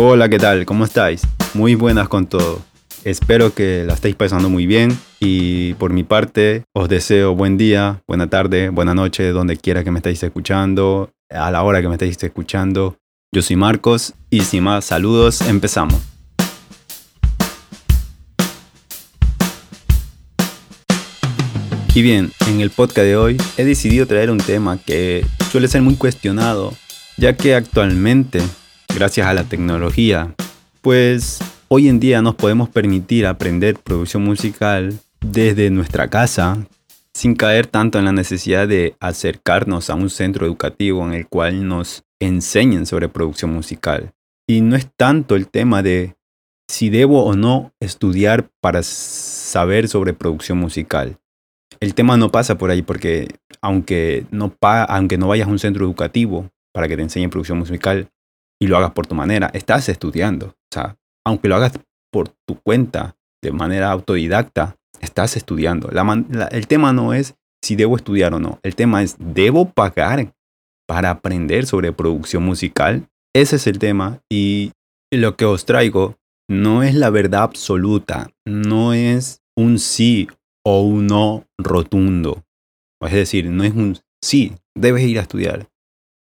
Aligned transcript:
Hola, 0.00 0.28
¿qué 0.28 0.38
tal? 0.38 0.64
¿Cómo 0.64 0.84
estáis? 0.84 1.22
Muy 1.54 1.74
buenas 1.74 2.08
con 2.08 2.28
todo. 2.28 2.62
Espero 3.02 3.52
que 3.52 3.82
la 3.84 3.94
estéis 3.94 4.14
pasando 4.14 4.48
muy 4.48 4.64
bien 4.64 4.96
y 5.18 5.74
por 5.74 5.92
mi 5.92 6.04
parte 6.04 6.62
os 6.72 6.88
deseo 6.88 7.34
buen 7.34 7.58
día, 7.58 8.00
buena 8.06 8.30
tarde, 8.30 8.68
buena 8.68 8.94
noche, 8.94 9.32
donde 9.32 9.56
quiera 9.56 9.82
que 9.82 9.90
me 9.90 9.98
estéis 9.98 10.22
escuchando, 10.22 11.10
a 11.28 11.50
la 11.50 11.64
hora 11.64 11.82
que 11.82 11.88
me 11.88 11.94
estéis 11.94 12.22
escuchando. 12.22 12.96
Yo 13.34 13.42
soy 13.42 13.56
Marcos 13.56 14.14
y 14.30 14.42
sin 14.42 14.62
más 14.62 14.84
saludos, 14.84 15.40
empezamos. 15.40 16.00
Y 21.92 22.02
bien, 22.02 22.30
en 22.46 22.60
el 22.60 22.70
podcast 22.70 23.04
de 23.04 23.16
hoy 23.16 23.36
he 23.56 23.64
decidido 23.64 24.06
traer 24.06 24.30
un 24.30 24.38
tema 24.38 24.78
que 24.78 25.26
suele 25.50 25.66
ser 25.66 25.82
muy 25.82 25.96
cuestionado, 25.96 26.72
ya 27.16 27.36
que 27.36 27.56
actualmente, 27.56 28.40
gracias 28.94 29.26
a 29.26 29.34
la 29.34 29.44
tecnología, 29.44 30.34
pues 30.82 31.38
hoy 31.68 31.88
en 31.88 32.00
día 32.00 32.22
nos 32.22 32.34
podemos 32.34 32.68
permitir 32.68 33.26
aprender 33.26 33.78
producción 33.78 34.24
musical 34.24 34.98
desde 35.20 35.70
nuestra 35.70 36.08
casa, 36.08 36.66
sin 37.14 37.34
caer 37.34 37.66
tanto 37.66 37.98
en 37.98 38.04
la 38.04 38.12
necesidad 38.12 38.68
de 38.68 38.94
acercarnos 39.00 39.90
a 39.90 39.94
un 39.94 40.10
centro 40.10 40.46
educativo 40.46 41.04
en 41.06 41.14
el 41.14 41.26
cual 41.26 41.66
nos 41.66 42.04
enseñen 42.20 42.86
sobre 42.86 43.08
producción 43.08 43.52
musical. 43.52 44.12
Y 44.46 44.60
no 44.60 44.76
es 44.76 44.88
tanto 44.96 45.36
el 45.36 45.48
tema 45.48 45.82
de 45.82 46.16
si 46.68 46.90
debo 46.90 47.24
o 47.24 47.34
no 47.34 47.72
estudiar 47.80 48.50
para 48.60 48.82
saber 48.82 49.88
sobre 49.88 50.12
producción 50.12 50.58
musial, 50.58 51.18
el 51.80 51.94
tema 51.94 52.16
no 52.16 52.30
pasa 52.30 52.58
por 52.58 52.70
ahí 52.70 52.82
porque 52.82 53.28
aunque 53.60 54.26
no, 54.30 54.54
aunque 54.60 55.18
no 55.18 55.28
vayas 55.28 55.48
a 55.48 55.50
un 55.50 55.58
centro 55.58 55.84
educativo 55.84 56.50
para 56.72 56.88
que 56.88 56.96
te 56.96 57.02
enseñen 57.02 57.30
producción 57.30 57.58
musical 57.58 58.10
y 58.60 58.66
lo 58.66 58.76
hagas 58.76 58.92
por 58.92 59.06
tu 59.06 59.14
manera, 59.14 59.50
estás 59.54 59.88
estudiando. 59.88 60.46
O 60.46 60.72
sea, 60.72 60.96
aunque 61.24 61.48
lo 61.48 61.56
hagas 61.56 61.72
por 62.10 62.28
tu 62.46 62.60
cuenta, 62.62 63.16
de 63.42 63.52
manera 63.52 63.90
autodidacta, 63.90 64.76
estás 65.00 65.36
estudiando. 65.36 65.90
el 66.50 66.66
tema 66.66 66.92
no 66.92 67.12
es 67.12 67.36
si 67.62 67.76
debo 67.76 67.96
estudiar 67.96 68.34
o 68.34 68.40
no. 68.40 68.58
El 68.62 68.74
tema 68.74 69.02
es, 69.02 69.16
¿debo 69.18 69.70
pagar 69.70 70.32
para 70.86 71.10
aprender 71.10 71.66
sobre 71.66 71.92
producción 71.92 72.42
musical? 72.42 73.08
Ese 73.34 73.56
es 73.56 73.66
el 73.66 73.78
tema 73.78 74.20
y 74.30 74.72
lo 75.12 75.36
que 75.36 75.44
os 75.44 75.64
traigo 75.64 76.16
no 76.48 76.82
es 76.82 76.94
la 76.94 77.10
verdad 77.10 77.42
absoluta, 77.42 78.30
no 78.46 78.92
es 78.94 79.42
un 79.56 79.78
sí 79.78 80.28
o 80.64 80.82
un 80.82 81.06
no 81.06 81.44
rotundo. 81.58 82.44
Es 83.00 83.12
decir, 83.12 83.50
no 83.50 83.64
es 83.64 83.74
un 83.74 83.98
sí, 84.22 84.54
debes 84.74 85.04
ir 85.04 85.18
a 85.18 85.22
estudiar, 85.22 85.68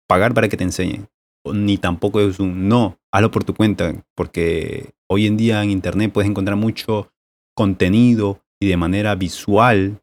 pagar 0.07 0.33
para 0.33 0.49
que 0.49 0.57
te 0.57 0.63
enseñen. 0.63 1.07
Ni 1.53 1.77
tampoco 1.77 2.21
es 2.21 2.39
un 2.39 2.67
no, 2.67 2.97
hazlo 3.11 3.31
por 3.31 3.43
tu 3.43 3.53
cuenta, 3.53 3.93
porque 4.15 4.91
hoy 5.07 5.27
en 5.27 5.37
día 5.37 5.63
en 5.63 5.69
Internet 5.69 6.11
puedes 6.11 6.29
encontrar 6.29 6.57
mucho 6.57 7.11
contenido 7.55 8.41
y 8.59 8.67
de 8.67 8.77
manera 8.77 9.15
visual 9.15 10.01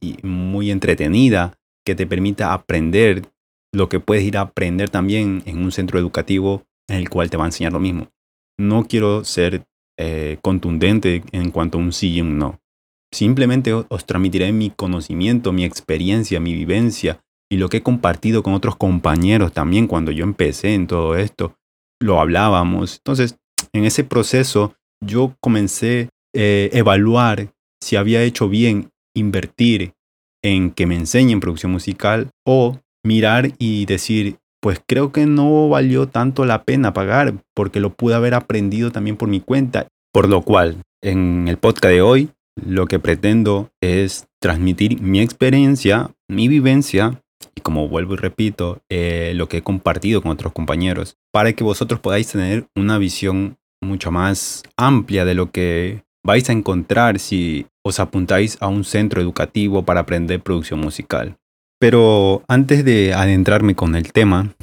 y 0.00 0.16
muy 0.22 0.70
entretenida 0.70 1.54
que 1.84 1.94
te 1.94 2.06
permita 2.06 2.52
aprender 2.52 3.22
lo 3.72 3.88
que 3.88 4.00
puedes 4.00 4.24
ir 4.24 4.36
a 4.36 4.42
aprender 4.42 4.90
también 4.90 5.42
en 5.46 5.58
un 5.58 5.72
centro 5.72 5.98
educativo 5.98 6.64
en 6.88 6.96
el 6.96 7.08
cual 7.08 7.30
te 7.30 7.36
va 7.36 7.44
a 7.44 7.48
enseñar 7.48 7.72
lo 7.72 7.80
mismo. 7.80 8.08
No 8.58 8.84
quiero 8.84 9.24
ser 9.24 9.64
eh, 9.98 10.38
contundente 10.42 11.22
en 11.32 11.50
cuanto 11.50 11.78
a 11.78 11.80
un 11.80 11.92
sí 11.92 12.12
y 12.12 12.20
un 12.20 12.38
no. 12.38 12.60
Simplemente 13.12 13.72
os 13.72 14.06
transmitiré 14.06 14.52
mi 14.52 14.70
conocimiento, 14.70 15.52
mi 15.52 15.64
experiencia, 15.64 16.40
mi 16.40 16.54
vivencia 16.54 17.21
y 17.52 17.58
lo 17.58 17.68
que 17.68 17.76
he 17.76 17.82
compartido 17.82 18.42
con 18.42 18.54
otros 18.54 18.76
compañeros 18.76 19.52
también 19.52 19.86
cuando 19.86 20.10
yo 20.10 20.24
empecé 20.24 20.72
en 20.72 20.86
todo 20.86 21.16
esto. 21.16 21.54
Lo 22.00 22.18
hablábamos. 22.18 22.96
Entonces, 22.96 23.36
en 23.74 23.84
ese 23.84 24.04
proceso 24.04 24.74
yo 25.04 25.36
comencé 25.38 26.04
a 26.04 26.08
eh, 26.32 26.70
evaluar 26.72 27.52
si 27.78 27.96
había 27.96 28.22
hecho 28.22 28.48
bien 28.48 28.88
invertir 29.14 29.92
en 30.42 30.70
que 30.70 30.86
me 30.86 30.94
enseñen 30.94 31.40
producción 31.40 31.72
musical 31.72 32.30
o 32.46 32.78
mirar 33.04 33.52
y 33.58 33.84
decir, 33.84 34.38
pues 34.62 34.80
creo 34.88 35.12
que 35.12 35.26
no 35.26 35.68
valió 35.68 36.08
tanto 36.08 36.46
la 36.46 36.64
pena 36.64 36.94
pagar 36.94 37.34
porque 37.54 37.80
lo 37.80 37.92
pude 37.92 38.14
haber 38.14 38.32
aprendido 38.32 38.92
también 38.92 39.18
por 39.18 39.28
mi 39.28 39.40
cuenta. 39.40 39.88
Por 40.10 40.26
lo 40.26 40.40
cual, 40.40 40.80
en 41.02 41.48
el 41.48 41.58
podcast 41.58 41.92
de 41.92 42.00
hoy 42.00 42.30
lo 42.56 42.86
que 42.86 42.98
pretendo 42.98 43.68
es 43.82 44.26
transmitir 44.40 45.02
mi 45.02 45.20
experiencia, 45.20 46.12
mi 46.28 46.48
vivencia 46.48 47.21
como 47.62 47.88
vuelvo 47.88 48.14
y 48.14 48.16
repito, 48.16 48.80
eh, 48.90 49.32
lo 49.34 49.48
que 49.48 49.58
he 49.58 49.62
compartido 49.62 50.22
con 50.22 50.32
otros 50.32 50.52
compañeros, 50.52 51.16
para 51.32 51.52
que 51.52 51.64
vosotros 51.64 52.00
podáis 52.00 52.28
tener 52.28 52.66
una 52.76 52.98
visión 52.98 53.56
mucho 53.82 54.10
más 54.10 54.62
amplia 54.76 55.24
de 55.24 55.34
lo 55.34 55.50
que 55.50 56.02
vais 56.24 56.48
a 56.48 56.52
encontrar 56.52 57.18
si 57.18 57.66
os 57.84 57.98
apuntáis 58.00 58.56
a 58.60 58.68
un 58.68 58.84
centro 58.84 59.20
educativo 59.20 59.84
para 59.84 60.00
aprender 60.00 60.40
producción 60.40 60.80
musical. 60.80 61.36
Pero 61.80 62.44
antes 62.46 62.84
de 62.84 63.12
adentrarme 63.12 63.74
con 63.74 63.96
el 63.96 64.12
tema, 64.12 64.54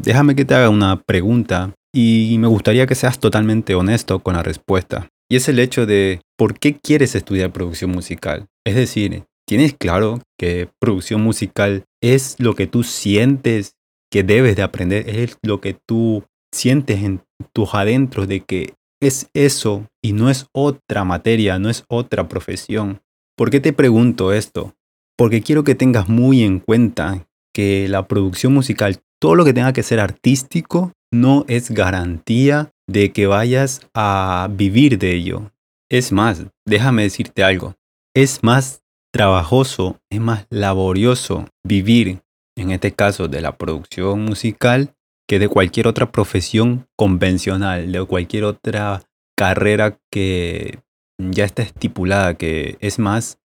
déjame 0.00 0.34
que 0.34 0.46
te 0.46 0.54
haga 0.54 0.70
una 0.70 1.02
pregunta 1.02 1.74
y 1.94 2.36
me 2.38 2.46
gustaría 2.46 2.86
que 2.86 2.94
seas 2.94 3.18
totalmente 3.18 3.74
honesto 3.74 4.20
con 4.20 4.34
la 4.34 4.42
respuesta. 4.42 5.08
Y 5.30 5.36
es 5.36 5.48
el 5.48 5.58
hecho 5.58 5.84
de 5.84 6.20
por 6.38 6.58
qué 6.58 6.76
quieres 6.78 7.14
estudiar 7.14 7.52
producción 7.52 7.90
musical. 7.90 8.46
Es 8.66 8.74
decir, 8.74 9.24
¿tienes 9.46 9.74
claro 9.74 10.20
que 10.38 10.68
producción 10.80 11.22
musical 11.22 11.84
es 12.02 12.36
lo 12.38 12.54
que 12.54 12.66
tú 12.66 12.82
sientes 12.82 13.76
que 14.10 14.22
debes 14.22 14.56
de 14.56 14.62
aprender? 14.62 15.08
Es 15.08 15.38
lo 15.42 15.60
que 15.60 15.74
tú 15.74 16.24
sientes 16.52 17.02
en 17.02 17.22
tus 17.54 17.74
adentros 17.74 18.28
de 18.28 18.40
que 18.40 18.74
es 19.00 19.30
eso 19.34 19.88
y 20.02 20.12
no 20.12 20.28
es 20.28 20.46
otra 20.52 21.04
materia, 21.04 21.58
no 21.58 21.70
es 21.70 21.84
otra 21.88 22.28
profesión. 22.28 23.00
¿Por 23.36 23.50
qué 23.50 23.60
te 23.60 23.72
pregunto 23.72 24.32
esto? 24.32 24.74
Porque 25.16 25.42
quiero 25.42 25.64
que 25.64 25.74
tengas 25.74 26.08
muy 26.08 26.42
en 26.42 26.60
cuenta 26.60 27.26
que 27.54 27.88
la 27.88 28.06
producción 28.06 28.52
musical, 28.52 29.00
todo 29.20 29.34
lo 29.34 29.44
que 29.44 29.54
tenga 29.54 29.72
que 29.72 29.82
ser 29.82 30.00
artístico, 30.00 30.92
no 31.12 31.44
es 31.48 31.70
garantía 31.70 32.70
de 32.88 33.12
que 33.12 33.26
vayas 33.26 33.80
a 33.94 34.48
vivir 34.50 34.98
de 34.98 35.14
ello. 35.14 35.50
Es 35.90 36.12
más, 36.12 36.46
déjame 36.66 37.02
decirte 37.02 37.44
algo, 37.44 37.74
es 38.14 38.42
más 38.42 38.81
trabajoso, 39.12 40.00
es 40.10 40.20
más 40.20 40.46
laborioso 40.50 41.46
vivir, 41.64 42.20
en 42.56 42.70
este 42.70 42.92
caso, 42.92 43.28
de 43.28 43.40
la 43.40 43.56
producción 43.56 44.24
musical 44.24 44.94
que 45.28 45.38
de 45.38 45.48
cualquier 45.48 45.86
otra 45.86 46.10
profesión 46.10 46.86
convencional, 46.96 47.92
de 47.92 48.04
cualquier 48.04 48.44
otra 48.44 49.02
carrera 49.36 49.98
que 50.10 50.80
ya 51.18 51.44
está 51.44 51.62
estipulada, 51.62 52.34
que 52.34 52.76
es 52.80 52.98
más 52.98 53.38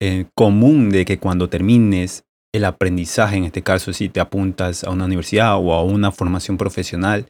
eh, 0.00 0.26
común 0.34 0.90
de 0.90 1.04
que 1.04 1.18
cuando 1.18 1.48
termines 1.48 2.24
el 2.54 2.64
aprendizaje, 2.64 3.36
en 3.36 3.44
este 3.44 3.62
caso 3.62 3.92
si 3.92 4.08
te 4.08 4.20
apuntas 4.20 4.84
a 4.84 4.90
una 4.90 5.04
universidad 5.04 5.56
o 5.56 5.74
a 5.74 5.84
una 5.84 6.12
formación 6.12 6.56
profesional, 6.56 7.26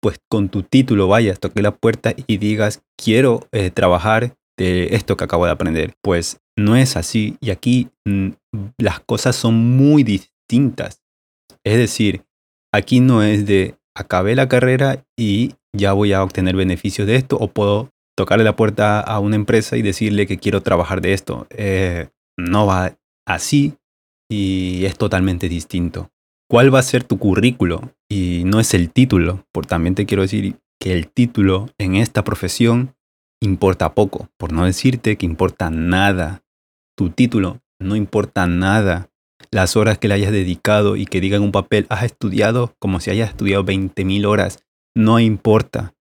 pues 0.00 0.18
con 0.28 0.48
tu 0.48 0.62
título 0.62 1.08
vayas, 1.08 1.38
toque 1.38 1.62
la 1.62 1.72
puerta 1.72 2.14
y 2.26 2.38
digas, 2.38 2.82
quiero 2.96 3.46
eh, 3.52 3.70
trabajar 3.70 4.34
de 4.56 4.94
esto 4.94 5.16
que 5.16 5.24
acabo 5.24 5.46
de 5.46 5.52
aprender. 5.52 5.94
Pues 6.02 6.40
no 6.56 6.76
es 6.76 6.96
así 6.96 7.36
y 7.40 7.50
aquí 7.50 7.88
mm, 8.04 8.30
las 8.78 9.00
cosas 9.00 9.36
son 9.36 9.54
muy 9.54 10.02
distintas. 10.02 11.02
Es 11.64 11.76
decir, 11.76 12.24
aquí 12.72 13.00
no 13.00 13.22
es 13.22 13.46
de 13.46 13.76
acabé 13.94 14.34
la 14.34 14.48
carrera 14.48 15.04
y 15.18 15.54
ya 15.74 15.92
voy 15.92 16.12
a 16.12 16.22
obtener 16.22 16.56
beneficios 16.56 17.06
de 17.06 17.16
esto 17.16 17.36
o 17.36 17.48
puedo 17.48 17.90
tocarle 18.16 18.44
la 18.44 18.56
puerta 18.56 19.00
a 19.00 19.18
una 19.20 19.36
empresa 19.36 19.76
y 19.76 19.82
decirle 19.82 20.26
que 20.26 20.38
quiero 20.38 20.62
trabajar 20.62 21.00
de 21.00 21.12
esto. 21.12 21.46
Eh, 21.50 22.08
no 22.38 22.66
va 22.66 22.96
así 23.26 23.74
y 24.30 24.84
es 24.84 24.96
totalmente 24.96 25.48
distinto. 25.48 26.10
¿Cuál 26.50 26.74
va 26.74 26.80
a 26.80 26.82
ser 26.82 27.04
tu 27.04 27.18
currículo? 27.18 27.94
Y 28.10 28.42
no 28.44 28.60
es 28.60 28.74
el 28.74 28.90
título, 28.90 29.46
por 29.52 29.64
también 29.64 29.94
te 29.94 30.04
quiero 30.04 30.22
decir 30.22 30.56
que 30.78 30.92
el 30.92 31.08
título 31.08 31.70
en 31.78 31.96
esta 31.96 32.24
profesión 32.24 32.94
importa 33.44 33.94
poco, 33.94 34.28
por 34.36 34.52
no 34.52 34.64
decirte 34.64 35.16
que 35.16 35.26
importa 35.26 35.70
nada. 35.70 36.42
Tu 36.96 37.10
título 37.10 37.60
no 37.82 37.96
importa 37.96 38.46
nada. 38.46 39.10
Las 39.50 39.76
horas 39.76 39.98
que 39.98 40.08
le 40.08 40.14
hayas 40.14 40.32
dedicado 40.32 40.96
y 40.96 41.04
que 41.04 41.20
diga 41.20 41.36
en 41.36 41.42
un 41.42 41.52
papel, 41.52 41.86
has 41.90 42.04
estudiado 42.04 42.74
como 42.78 43.00
si 43.00 43.10
hayas 43.10 43.30
estudiado 43.30 43.64
20.000 43.64 44.26
horas, 44.26 44.64
no 44.94 45.18
importa. 45.20 45.94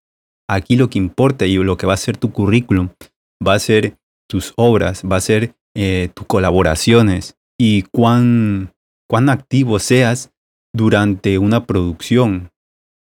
Aquí 0.47 0.75
lo 0.75 0.89
que 0.89 0.99
importa 0.99 1.45
y 1.45 1.55
lo 1.55 1.77
que 1.77 1.87
va 1.87 1.93
a 1.93 1.97
ser 1.97 2.17
tu 2.17 2.31
currículum 2.31 2.89
va 3.45 3.55
a 3.55 3.59
ser 3.59 3.97
tus 4.29 4.53
obras, 4.55 5.03
va 5.03 5.17
a 5.17 5.21
ser 5.21 5.55
eh, 5.75 6.09
tus 6.13 6.27
colaboraciones 6.27 7.37
y 7.59 7.83
cuán, 7.83 8.73
cuán 9.09 9.29
activo 9.29 9.79
seas 9.79 10.31
durante 10.73 11.37
una 11.37 11.65
producción. 11.65 12.50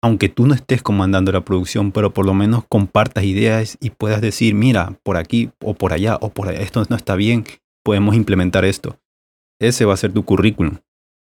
Aunque 0.01 0.29
tú 0.29 0.47
no 0.47 0.53
estés 0.53 0.81
comandando 0.81 1.31
la 1.31 1.43
producción, 1.43 1.91
pero 1.91 2.13
por 2.13 2.25
lo 2.25 2.33
menos 2.33 2.63
compartas 2.69 3.25
ideas 3.25 3.77
y 3.81 3.89
puedas 3.89 4.21
decir, 4.21 4.55
mira, 4.55 4.97
por 5.03 5.17
aquí 5.17 5.51
o 5.61 5.73
por 5.73 5.91
allá 5.91 6.17
o 6.21 6.29
por 6.29 6.47
allá, 6.47 6.61
esto 6.61 6.83
no 6.89 6.95
está 6.95 7.15
bien, 7.15 7.45
podemos 7.83 8.15
implementar 8.15 8.63
esto. 8.63 8.97
Ese 9.59 9.85
va 9.85 9.93
a 9.93 9.97
ser 9.97 10.13
tu 10.13 10.23
currículum. 10.23 10.77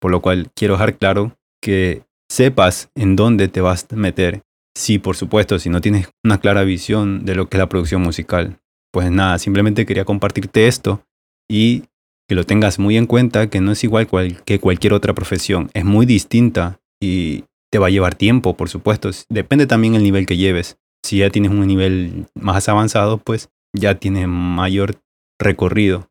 Por 0.00 0.10
lo 0.10 0.20
cual 0.20 0.50
quiero 0.54 0.74
dejar 0.74 0.98
claro 0.98 1.36
que 1.62 2.02
sepas 2.28 2.90
en 2.96 3.14
dónde 3.14 3.48
te 3.48 3.60
vas 3.60 3.86
a 3.90 3.96
meter. 3.96 4.42
Sí, 4.76 4.98
por 4.98 5.16
supuesto, 5.16 5.58
si 5.58 5.70
no 5.70 5.80
tienes 5.80 6.10
una 6.24 6.38
clara 6.38 6.64
visión 6.64 7.24
de 7.24 7.34
lo 7.34 7.48
que 7.48 7.56
es 7.56 7.60
la 7.60 7.68
producción 7.68 8.02
musical. 8.02 8.58
Pues 8.92 9.10
nada, 9.10 9.38
simplemente 9.38 9.86
quería 9.86 10.04
compartirte 10.04 10.66
esto 10.66 11.02
y 11.48 11.84
que 12.28 12.34
lo 12.34 12.44
tengas 12.44 12.78
muy 12.78 12.96
en 12.96 13.06
cuenta, 13.06 13.48
que 13.48 13.60
no 13.60 13.72
es 13.72 13.84
igual 13.84 14.08
que 14.44 14.58
cualquier 14.58 14.92
otra 14.92 15.14
profesión, 15.14 15.70
es 15.74 15.84
muy 15.84 16.06
distinta 16.06 16.80
y 17.00 17.44
te 17.76 17.81
va 17.81 17.88
a 17.88 17.90
llevar 17.90 18.14
tiempo, 18.14 18.56
por 18.56 18.70
supuesto. 18.70 19.11
Depende 19.28 19.67
también 19.67 19.94
el 19.94 20.02
nivel 20.02 20.25
que 20.25 20.38
lleves. 20.38 20.78
Si 21.05 21.19
ya 21.19 21.28
tienes 21.28 21.50
un 21.50 21.67
nivel 21.67 22.25
más 22.34 22.70
avanzado, 22.70 23.19
pues 23.19 23.50
ya 23.75 23.96
tienes 23.96 24.28
mayor 24.28 25.02
recorrido. 25.38 26.08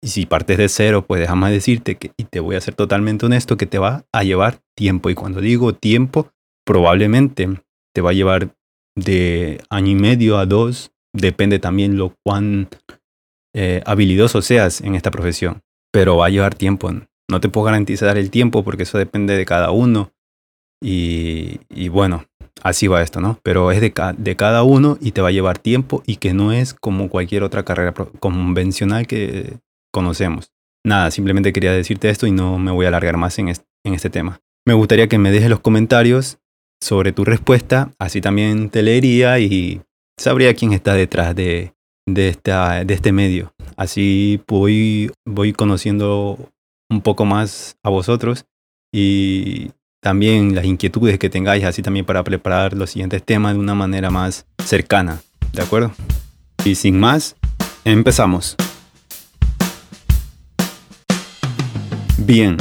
Y 0.00 0.10
si 0.10 0.26
partes 0.26 0.58
de 0.58 0.68
cero, 0.68 1.04
pues 1.08 1.20
déjame 1.20 1.50
decirte 1.50 1.96
que, 1.96 2.12
y 2.16 2.22
te 2.22 2.38
voy 2.38 2.54
a 2.54 2.60
ser 2.60 2.76
totalmente 2.76 3.26
honesto, 3.26 3.56
que 3.56 3.66
te 3.66 3.80
va 3.80 4.04
a 4.12 4.22
llevar 4.22 4.60
tiempo. 4.76 5.10
Y 5.10 5.16
cuando 5.16 5.40
digo 5.40 5.74
tiempo, 5.74 6.30
probablemente 6.64 7.48
te 7.92 8.00
va 8.00 8.10
a 8.10 8.14
llevar 8.14 8.54
de 8.94 9.60
año 9.70 9.90
y 9.90 9.96
medio 9.96 10.38
a 10.38 10.46
dos, 10.46 10.92
depende 11.12 11.58
también 11.58 11.96
lo 11.96 12.14
cuán 12.24 12.68
eh, 13.56 13.82
habilidoso 13.86 14.40
seas 14.40 14.82
en 14.82 14.94
esta 14.94 15.10
profesión, 15.10 15.62
pero 15.92 16.16
va 16.16 16.26
a 16.26 16.30
llevar 16.30 16.54
tiempo. 16.54 16.92
No 17.28 17.40
te 17.40 17.48
puedo 17.48 17.64
garantizar 17.64 18.16
el 18.18 18.30
tiempo 18.30 18.62
porque 18.62 18.84
eso 18.84 18.98
depende 18.98 19.36
de 19.36 19.44
cada 19.44 19.72
uno. 19.72 20.12
Y, 20.80 21.88
bueno, 21.88 22.24
así 22.62 22.86
va 22.86 23.02
esto, 23.02 23.20
¿no? 23.20 23.38
Pero 23.42 23.72
es 23.72 23.80
de, 23.80 23.92
de, 24.16 24.36
cada 24.36 24.62
uno 24.62 24.98
y 25.00 25.12
te 25.12 25.20
va 25.20 25.28
a 25.28 25.32
llevar 25.32 25.58
tiempo 25.58 26.02
y 26.06 26.16
que 26.16 26.34
no 26.34 26.52
es 26.52 26.74
como 26.74 27.08
cualquier 27.08 27.42
otra 27.42 27.64
carrera 27.64 27.94
convencional 28.20 29.06
que 29.06 29.58
conocemos. 29.92 30.52
Nada, 30.84 31.10
simplemente 31.10 31.52
quería 31.52 31.72
decirte 31.72 32.08
esto 32.08 32.26
y 32.26 32.30
no 32.30 32.58
me 32.58 32.70
voy 32.70 32.84
a 32.84 32.88
alargar 32.88 33.16
más 33.16 33.38
en, 33.38 33.48
en 33.48 33.94
este 33.94 34.10
tema. 34.10 34.40
Me 34.66 34.74
gustaría 34.74 35.08
que 35.08 35.18
me 35.18 35.30
dejes 35.30 35.50
los 35.50 35.60
comentarios 35.60 36.38
sobre 36.80 37.12
tu 37.12 37.24
respuesta, 37.24 37.90
así 37.98 38.20
también 38.20 38.70
te 38.70 38.82
leería 38.82 39.38
y 39.40 39.82
sabría 40.18 40.54
quién 40.54 40.72
está 40.72 40.94
detrás 40.94 41.34
de, 41.34 41.72
de, 42.06 42.28
esta, 42.28 42.84
de 42.84 42.94
este 42.94 43.12
medio. 43.12 43.52
Así 43.76 44.40
voy, 44.46 45.10
voy 45.26 45.52
conociendo 45.52 46.38
un 46.90 47.02
poco 47.02 47.24
más 47.24 47.76
a 47.82 47.90
vosotros 47.90 48.46
y 48.92 49.70
también 50.08 50.54
las 50.54 50.64
inquietudes 50.64 51.18
que 51.18 51.28
tengáis, 51.28 51.64
así 51.64 51.82
también 51.82 52.06
para 52.06 52.24
preparar 52.24 52.72
los 52.72 52.88
siguientes 52.88 53.22
temas 53.22 53.52
de 53.52 53.58
una 53.58 53.74
manera 53.74 54.10
más 54.10 54.46
cercana. 54.64 55.20
¿De 55.52 55.60
acuerdo? 55.60 55.92
Y 56.64 56.76
sin 56.76 56.98
más, 56.98 57.36
empezamos. 57.84 58.56
Bien, 62.16 62.56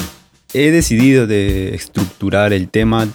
he 0.53 0.71
decidido 0.71 1.25
de 1.25 1.73
estructurar 1.73 2.51
el 2.51 2.67
tema 2.67 3.07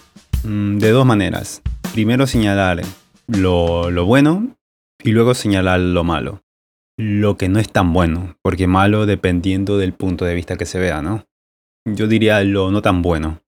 mm, 0.45 0.79
de 0.79 0.91
dos 0.93 1.05
maneras. 1.05 1.61
Primero 1.93 2.27
señalar 2.27 2.81
lo, 3.27 3.91
lo 3.91 4.07
bueno 4.07 4.57
y 5.05 5.11
luego 5.11 5.35
señalar 5.35 5.79
lo 5.79 6.05
malo. 6.05 6.43
Lo 6.97 7.37
que 7.37 7.51
no 7.51 7.59
es 7.59 7.71
tan 7.71 7.93
bueno, 7.93 8.39
porque 8.41 8.67
malo 8.67 9.05
dependiendo 9.05 9.77
del 9.77 9.93
punto 9.93 10.25
de 10.25 10.35
vista 10.35 10.57
que 10.57 10.65
se 10.65 10.79
vea, 10.79 11.03
¿no? 11.03 11.27
Yo 11.85 12.07
diría 12.07 12.43
lo 12.45 12.71
no 12.71 12.81
tan 12.81 13.03
bueno. 13.03 13.42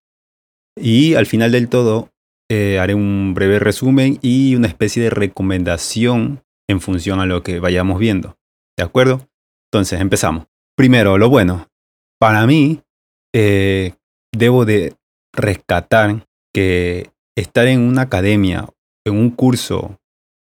Y 0.76 1.14
al 1.14 1.26
final 1.26 1.52
del 1.52 1.68
todo 1.68 2.10
eh, 2.50 2.78
haré 2.78 2.94
un 2.94 3.32
breve 3.34 3.58
resumen 3.58 4.18
y 4.22 4.54
una 4.54 4.68
especie 4.68 5.02
de 5.02 5.10
recomendación 5.10 6.42
en 6.68 6.80
función 6.80 7.20
a 7.20 7.26
lo 7.26 7.42
que 7.42 7.60
vayamos 7.60 7.98
viendo. 7.98 8.36
¿De 8.76 8.84
acuerdo? 8.84 9.28
Entonces, 9.70 10.00
empezamos. 10.00 10.46
Primero, 10.76 11.18
lo 11.18 11.28
bueno. 11.28 11.68
Para 12.18 12.46
mí, 12.46 12.80
eh, 13.34 13.94
debo 14.32 14.64
de 14.64 14.94
rescatar 15.32 16.26
que 16.52 17.10
estar 17.36 17.66
en 17.66 17.80
una 17.80 18.02
academia, 18.02 18.68
en 19.04 19.16
un 19.16 19.30
curso 19.30 19.98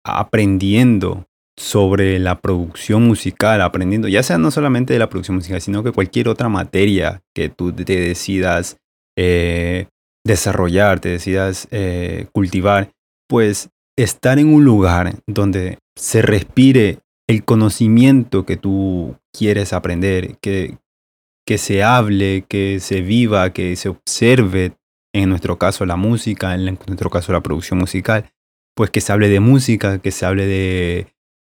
aprendiendo 0.04 1.26
sobre 1.58 2.18
la 2.18 2.40
producción 2.40 3.06
musical, 3.06 3.60
aprendiendo, 3.60 4.08
ya 4.08 4.22
sea 4.22 4.38
no 4.38 4.50
solamente 4.50 4.92
de 4.92 4.98
la 4.98 5.10
producción 5.10 5.36
musical, 5.36 5.60
sino 5.60 5.82
que 5.82 5.92
cualquier 5.92 6.28
otra 6.28 6.48
materia 6.48 7.22
que 7.34 7.48
tú 7.48 7.72
te 7.72 7.84
decidas 7.84 8.78
eh, 9.16 9.86
desarrollar, 10.25 11.00
te 11.00 11.08
decidas 11.08 11.69
eh, 11.70 12.26
cultivar, 12.32 12.93
pues 13.28 13.70
estar 13.96 14.38
en 14.38 14.52
un 14.52 14.64
lugar 14.64 15.17
donde 15.26 15.78
se 15.96 16.22
respire 16.22 16.99
el 17.28 17.44
conocimiento 17.44 18.44
que 18.44 18.56
tú 18.56 19.17
quieres 19.32 19.72
aprender, 19.72 20.37
que, 20.40 20.78
que 21.46 21.58
se 21.58 21.82
hable, 21.82 22.44
que 22.49 22.81
se 22.81 23.02
viva, 23.02 23.52
que 23.52 23.76
se 23.76 23.88
observe, 23.88 24.72
en 25.12 25.28
nuestro 25.28 25.58
caso 25.58 25.87
la 25.87 25.96
música, 25.96 26.55
en 26.55 26.64
nuestro 26.64 27.11
caso 27.11 27.32
la 27.32 27.43
producción 27.43 27.78
musical, 27.78 28.31
pues 28.76 28.90
que 28.90 29.00
se 29.00 29.12
hable 29.12 29.28
de 29.28 29.40
música, 29.40 29.99
que 29.99 30.11
se 30.11 30.26
hable 30.26 30.46
de, 30.46 31.06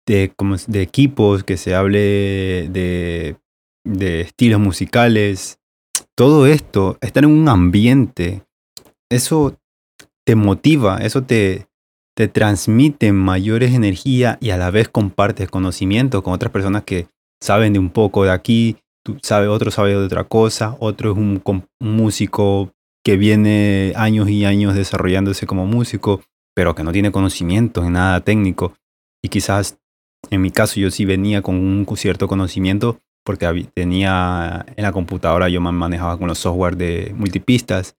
de, 0.07 0.31
de 0.67 0.81
equipos, 0.81 1.43
que 1.43 1.57
se 1.57 1.75
hable 1.75 2.69
de, 2.69 3.35
de 3.83 4.21
estilos 4.21 4.59
musicales. 4.59 5.59
Todo 6.15 6.47
esto, 6.47 6.97
estar 7.01 7.23
en 7.23 7.31
un 7.31 7.49
ambiente, 7.49 8.43
eso 9.09 9.57
te 10.25 10.35
motiva, 10.35 10.97
eso 10.97 11.23
te, 11.23 11.67
te 12.15 12.27
transmite 12.27 13.11
mayores 13.11 13.73
energía 13.73 14.37
y 14.41 14.49
a 14.49 14.57
la 14.57 14.71
vez 14.71 14.89
compartes 14.89 15.49
conocimiento 15.49 16.23
con 16.23 16.33
otras 16.33 16.51
personas 16.51 16.83
que 16.83 17.07
saben 17.41 17.73
de 17.73 17.79
un 17.79 17.89
poco 17.89 18.23
de 18.23 18.31
aquí, 18.31 18.77
tú 19.03 19.17
otro 19.49 19.71
sabe 19.71 19.91
de 19.91 19.97
otra 19.97 20.23
cosa, 20.23 20.75
otro 20.79 21.11
es 21.11 21.17
un, 21.17 21.41
un, 21.45 21.63
músico 21.79 22.73
que 23.03 23.15
viene 23.15 23.93
años 23.95 24.29
y 24.29 24.43
años 24.43 24.75
desarrollándose 24.75 25.45
como 25.45 25.65
músico 25.65 26.21
pero 26.57 26.73
que 26.73 26.83
no 26.83 26.91
tiene 26.91 27.11
conocimiento 27.11 27.85
en 27.85 27.93
nada 27.93 28.21
técnico. 28.21 28.73
Y 29.23 29.29
quizás 29.29 29.77
en 30.31 30.41
mi 30.41 30.49
caso 30.49 30.79
yo 30.79 30.89
sí 30.89 31.05
venía 31.05 31.43
con 31.43 31.53
un 31.53 31.85
cierto 31.95 32.27
conocimiento 32.27 32.99
porque 33.23 33.69
tenía 33.75 34.65
en 34.75 34.83
la 34.83 34.91
computadora, 34.91 35.49
yo 35.49 35.61
manejaba 35.61 36.17
con 36.17 36.27
los 36.27 36.39
software 36.39 36.75
de 36.75 37.13
multipistas, 37.15 37.95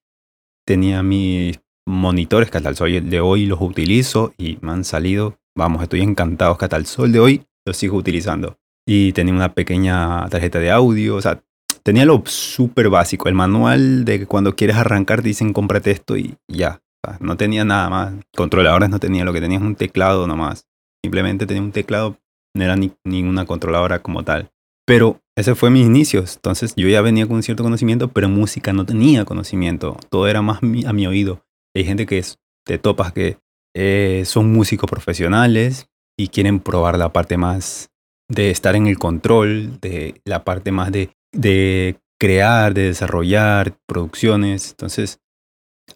tenía 0.69 1.01
mis 1.01 1.59
monitores 1.87 2.51
que 2.51 2.57
hasta 2.57 2.69
el 2.69 2.75
sol 2.75 3.09
de 3.09 3.19
hoy 3.21 3.47
los 3.47 3.59
utilizo 3.59 4.35
y 4.37 4.59
me 4.61 4.71
han 4.71 4.83
salido, 4.83 5.39
vamos, 5.57 5.81
estoy 5.81 6.01
encantado 6.01 6.55
que 6.59 6.65
hasta 6.65 6.77
el 6.77 6.85
sol 6.85 7.11
de 7.11 7.19
hoy 7.19 7.43
los 7.65 7.75
sigo 7.75 7.97
utilizando. 7.97 8.59
Y 8.87 9.11
tenía 9.13 9.33
una 9.33 9.55
pequeña 9.55 10.29
tarjeta 10.29 10.59
de 10.59 10.69
audio, 10.69 11.15
o 11.15 11.21
sea, 11.21 11.41
tenía 11.81 12.05
lo 12.05 12.21
súper 12.27 12.89
básico, 12.89 13.27
el 13.27 13.33
manual 13.33 14.05
de 14.05 14.19
que 14.19 14.27
cuando 14.27 14.55
quieres 14.55 14.75
arrancar 14.75 15.23
te 15.23 15.29
dicen 15.29 15.53
cómprate 15.53 15.89
esto 15.89 16.15
y 16.17 16.35
ya, 16.47 16.83
no 17.19 17.35
tenía 17.35 17.65
nada 17.65 17.89
más. 17.89 18.13
Controladores 18.37 18.91
no 18.91 18.99
tenía, 18.99 19.25
lo 19.25 19.33
que 19.33 19.41
tenía 19.41 19.57
es 19.57 19.63
un 19.63 19.75
teclado 19.75 20.27
nomás. 20.27 20.67
Simplemente 21.03 21.47
tenía 21.47 21.63
un 21.63 21.71
teclado, 21.71 22.19
no 22.55 22.63
era 22.63 22.75
ni, 22.75 22.91
ninguna 23.03 23.47
controladora 23.47 24.03
como 24.03 24.21
tal. 24.23 24.51
Pero 24.85 25.19
ese 25.39 25.55
fue 25.55 25.69
mis 25.69 25.85
inicios. 25.85 26.35
Entonces 26.35 26.73
yo 26.75 26.87
ya 26.87 27.01
venía 27.01 27.27
con 27.27 27.37
un 27.37 27.43
cierto 27.43 27.63
conocimiento, 27.63 28.09
pero 28.09 28.29
música 28.29 28.73
no 28.73 28.85
tenía 28.85 29.25
conocimiento. 29.25 29.97
Todo 30.09 30.27
era 30.27 30.41
más 30.41 30.59
a 30.61 30.93
mi 30.93 31.07
oído. 31.07 31.43
Hay 31.75 31.85
gente 31.85 32.05
que 32.05 32.17
es, 32.17 32.37
te 32.65 32.77
topas 32.77 33.13
que 33.13 33.37
eh, 33.75 34.23
son 34.25 34.51
músicos 34.51 34.89
profesionales 34.89 35.87
y 36.17 36.27
quieren 36.27 36.59
probar 36.59 36.97
la 36.97 37.13
parte 37.13 37.37
más 37.37 37.89
de 38.29 38.51
estar 38.51 38.75
en 38.75 38.87
el 38.87 38.97
control, 38.97 39.79
de 39.79 40.21
la 40.25 40.43
parte 40.43 40.71
más 40.71 40.91
de, 40.91 41.11
de 41.31 41.97
crear, 42.19 42.73
de 42.73 42.83
desarrollar 42.83 43.77
producciones. 43.87 44.71
Entonces, 44.71 45.19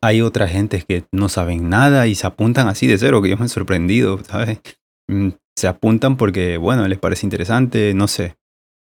hay 0.02 0.22
otras 0.22 0.52
gentes 0.52 0.86
que 0.86 1.06
no 1.12 1.30
saben 1.30 1.70
nada 1.70 2.08
y 2.08 2.16
se 2.16 2.26
apuntan 2.26 2.68
así 2.68 2.88
de 2.88 2.98
cero, 2.98 3.22
que 3.22 3.30
yo 3.30 3.38
me 3.38 3.46
he 3.46 3.50
sorprendido, 3.50 4.24
¿sabes? 4.24 4.60
Mm, 5.08 5.30
se 5.56 5.68
apuntan 5.68 6.18
porque, 6.18 6.58
bueno, 6.58 6.88
les 6.88 7.00
parece 7.00 7.26
interesante, 7.26 7.94
no 7.94 8.08
sé. 8.08 8.36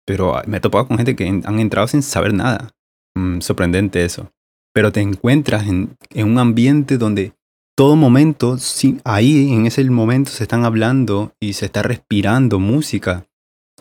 Pero 0.06 0.40
me 0.46 0.58
he 0.58 0.61
topado 0.61 0.87
con 0.87 0.96
gente 0.99 1.16
que 1.16 1.26
han 1.26 1.58
entrado 1.58 1.88
sin 1.88 2.02
saber 2.02 2.34
nada. 2.34 2.70
Mm, 3.14 3.40
sorprendente 3.40 4.04
eso. 4.04 4.30
Pero 4.75 4.92
te 4.92 5.00
encuentras 5.00 5.66
en, 5.66 5.96
un 6.16 6.38
ambiente 6.38 6.99
donde 6.99 7.32
todo 7.76 7.96
momento, 7.96 8.56
ahí 9.04 9.52
en 9.52 9.66
ese 9.66 9.84
momento 9.90 10.30
se 10.30 10.44
están 10.44 10.64
hablando 10.64 11.32
y 11.40 11.54
se 11.54 11.66
está 11.66 11.82
respirando 11.82 12.58
música 12.58 13.26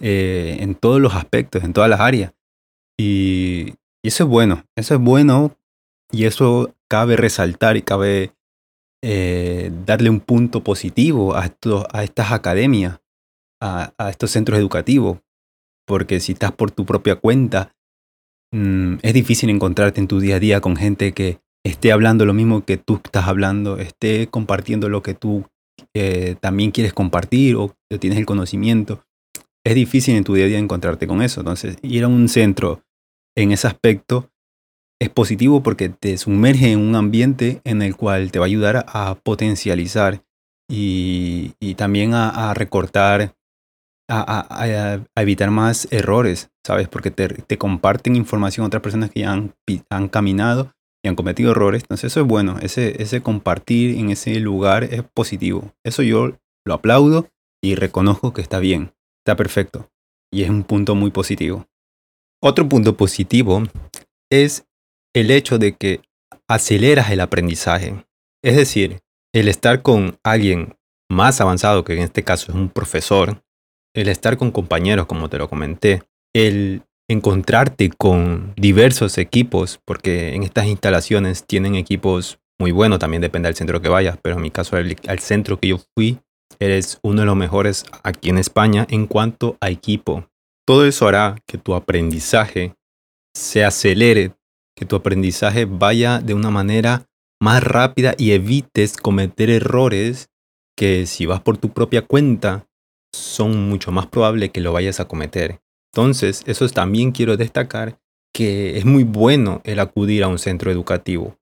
eh, 0.02 0.58
en 0.60 0.76
todos 0.76 1.00
los 1.00 1.14
aspectos, 1.14 1.64
en 1.64 1.74
todas 1.74 1.90
las 1.90 2.00
áreas. 2.00 2.34
y 2.98 3.76
eso 4.04 4.26
es 4.26 4.30
bueno, 4.30 4.66
eso 4.76 4.96
es 4.96 5.00
bueno 5.00 5.56
y 6.12 6.26
eso 6.26 6.76
cabe 6.90 7.16
resaltar 7.16 7.78
y 7.78 7.82
cabe 7.82 8.34
eh, 9.06 9.70
darle 9.86 10.10
un 10.10 10.22
punto 10.22 10.64
positivo 10.64 11.36
a, 11.36 11.52
a 11.92 12.04
estas 12.04 12.32
academias, 12.32 13.02
a, 13.62 13.92
estos 14.10 14.32
centros 14.32 14.58
educativos, 14.58 15.20
porque 15.86 16.20
si 16.20 16.34
estás 16.34 16.52
por 16.52 16.72
tu 16.72 16.86
propia 16.86 17.16
cuenta, 17.16 17.74
mm, 18.52 18.96
es 19.02 19.14
difícil 19.14 19.50
encontrarte 19.50 20.00
en 20.00 20.08
tu 20.08 20.20
día 20.20 20.38
a 20.38 20.40
día 20.40 20.62
con 20.62 20.76
gente 20.76 21.14
que 21.14 21.40
esté 21.66 21.92
hablando 21.92 22.26
lo 22.26 22.34
mismo 22.34 22.66
que 22.66 22.78
tú 22.78 23.00
estás 23.04 23.28
hablando, 23.28 23.78
esté 23.78 24.28
compartiendo 24.28 24.90
lo 24.90 25.02
que 25.02 25.14
tú 25.14 25.46
eh, 25.94 26.36
también 26.40 26.72
quieres 26.72 26.94
compartir 26.94 27.56
o 27.56 27.76
tienes 28.00 28.20
el 28.20 28.26
conocimiento. 28.26 29.06
Es 29.66 29.76
difícil 29.76 30.16
en 30.16 30.24
tu 30.24 30.34
día 30.34 30.46
a 30.46 30.48
día 30.50 30.60
encontrarte 30.60 31.08
con 31.08 31.22
eso. 31.22 31.40
Entonces, 31.40 31.78
ir 31.82 32.04
a 32.04 32.10
un 32.10 32.28
centro 32.28 32.84
en 33.36 33.52
ese 33.52 33.68
aspecto 33.68 34.30
es 35.02 35.10
positivo 35.10 35.64
porque 35.64 35.90
te 35.90 36.18
sumerge 36.18 36.72
en 36.72 36.80
un 36.80 36.96
ambiente 36.96 37.62
en 37.64 37.82
el 37.82 37.96
cual 37.96 38.32
te 38.32 38.40
va 38.40 38.46
a 38.46 38.48
ayudar 38.48 38.86
a 38.88 39.16
potencializar 39.24 40.24
y, 40.70 41.54
también 41.76 42.14
a, 42.14 42.54
recortar, 42.54 43.36
a, 44.10 45.04
evitar 45.16 45.52
más 45.52 45.88
errores, 45.92 46.50
¿sabes? 46.66 46.88
Porque 46.88 47.12
te, 47.12 47.58
comparten 47.58 48.16
información 48.16 48.66
otras 48.66 48.84
personas 48.84 49.10
que 49.10 49.22
ya 49.22 49.32
han, 49.32 50.10
caminado 50.10 50.72
y 51.04 51.10
han 51.10 51.16
cometido 51.16 51.52
errores. 51.52 51.84
Entonces 51.84 52.12
eso 52.12 52.22
es 52.22 52.28
bueno, 52.28 52.58
ese 52.62 53.22
compartir 53.22 53.98
en 53.98 54.10
ese 54.10 54.40
lugar 54.40 54.84
es 54.86 55.04
positivo. 55.04 55.74
Eso 55.86 56.04
yo 56.04 56.38
lo 56.66 56.74
aplaudo 56.74 57.30
y 57.62 57.76
reconozco 57.76 58.34
que 58.34 58.42
está 58.42 58.60
bien, 58.60 58.94
está 59.26 59.36
perfecto 59.36 59.90
y 60.34 60.44
es 60.44 60.50
un 60.50 60.64
punto 60.64 60.96
muy 60.96 61.12
positivo. 61.12 61.68
Otro 62.42 62.68
punto 62.68 62.98
positivo 62.98 63.64
es 64.32 64.66
el 65.16 65.30
hecho 65.30 65.60
de 65.60 65.76
que 65.76 66.02
aceleras 66.50 67.12
el 67.12 67.22
aprendizaje. 67.22 68.04
Es 68.44 68.56
decir, 68.56 69.00
el 69.34 69.48
estar 69.48 69.84
con 69.84 70.18
alguien 70.24 70.76
más 71.10 71.40
avanzado, 71.40 71.84
que 71.84 71.94
en 71.94 72.00
este 72.00 72.24
caso 72.24 72.52
es 72.52 72.58
un 72.58 72.70
profesor, 72.70 73.43
el 73.94 74.10
estar 74.10 74.38
con 74.38 74.52
compañeros, 74.52 75.06
como 75.06 75.30
te 75.30 75.38
lo 75.38 75.50
comenté, 75.50 76.04
el 76.34 76.84
encontrarte 77.10 77.90
con 77.90 78.54
diversos 78.56 79.18
equipos, 79.18 79.80
porque 79.86 80.34
en 80.36 80.44
estas 80.44 80.66
instalaciones 80.66 81.46
tienen 81.46 81.76
equipos 81.76 82.40
muy 82.60 82.72
buenos, 82.72 83.00
también 83.00 83.22
depende 83.22 83.48
del 83.48 83.56
centro 83.56 83.82
que 83.82 83.90
vayas, 83.90 84.18
pero 84.22 84.36
en 84.36 84.42
mi 84.42 84.52
caso 84.52 84.76
al, 84.78 85.20
centro 85.20 85.60
que 85.60 85.70
yo 85.70 85.80
fui, 85.96 86.20
eres 86.60 87.00
uno 87.04 87.22
de 87.22 87.26
los 87.26 87.36
mejores 87.36 87.86
aquí 88.04 88.30
en 88.30 88.38
España 88.38 88.88
en 88.90 89.08
cuanto 89.08 89.58
a 89.60 89.70
equipo. 89.70 90.28
Todo 90.66 90.86
eso 90.86 91.08
hará 91.08 91.36
que 91.46 91.58
tu 91.58 91.76
aprendizaje 91.76 92.76
se 93.36 93.66
acelere, 93.66 94.32
que 94.76 94.86
tu 94.86 94.96
aprendizaje 94.96 95.66
vaya 95.66 96.20
de 96.20 96.34
una 96.34 96.52
manera 96.52 97.06
más 97.42 97.62
rápida 97.62 98.16
y 98.18 98.32
evites 98.32 98.96
cometer 98.96 99.50
errores 99.50 100.30
que 100.78 101.06
si 101.06 101.26
vas 101.26 101.42
por 101.42 101.58
tu 101.58 101.70
propia 101.70 102.02
cuenta 102.04 102.66
son 103.14 103.70
mucho 103.70 103.92
más 103.92 104.08
probables 104.08 104.52
que 104.52 104.62
lo 104.62 104.74
vayas 104.74 105.00
a 105.00 105.08
cometer. 105.08 105.62
Entonces, 105.94 106.44
eso 106.48 106.68
también 106.70 107.12
quiero 107.12 107.38
destacar 107.38 108.00
que 108.34 108.78
es 108.78 108.86
muy 108.86 109.04
bueno 109.04 109.62
el 109.64 109.80
acudir 109.80 110.24
a 110.24 110.28
un 110.28 110.40
centro 110.40 110.72
educativo. 110.72 111.38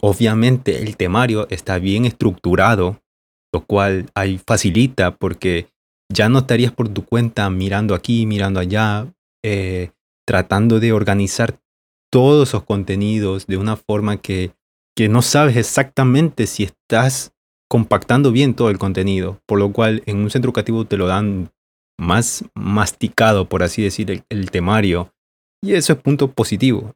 Obviamente 0.00 0.82
el 0.82 0.96
temario 0.96 1.46
está 1.48 1.78
bien 1.78 2.04
estructurado, 2.04 3.00
lo 3.52 3.64
cual 3.64 4.10
ahí 4.14 4.40
facilita 4.44 5.14
porque 5.16 5.68
ya 6.12 6.28
no 6.28 6.40
estarías 6.40 6.72
por 6.72 6.88
tu 6.88 7.04
cuenta 7.04 7.48
mirando 7.50 7.94
aquí, 7.94 8.26
mirando 8.26 8.58
allá, 8.58 9.06
eh, 9.44 9.90
tratando 10.26 10.80
de 10.80 10.92
organizar 10.92 11.60
todos 12.10 12.48
esos 12.48 12.64
contenidos 12.64 13.46
de 13.46 13.56
una 13.56 13.76
forma 13.76 14.16
que, 14.16 14.52
que 14.96 15.08
no 15.08 15.22
sabes 15.22 15.56
exactamente 15.56 16.46
si 16.46 16.64
estás 16.64 17.32
compactando 17.74 18.30
bien 18.30 18.54
todo 18.54 18.70
el 18.70 18.78
contenido, 18.78 19.40
por 19.46 19.58
lo 19.58 19.72
cual 19.72 20.04
en 20.06 20.18
un 20.18 20.30
centro 20.30 20.50
educativo 20.50 20.84
te 20.84 20.96
lo 20.96 21.08
dan 21.08 21.50
más 21.98 22.44
masticado, 22.54 23.48
por 23.48 23.64
así 23.64 23.82
decir, 23.82 24.22
el, 24.28 24.50
temario, 24.52 25.12
y 25.60 25.74
eso 25.74 25.92
es 25.92 25.98
punto 25.98 26.30
positivo. 26.30 26.92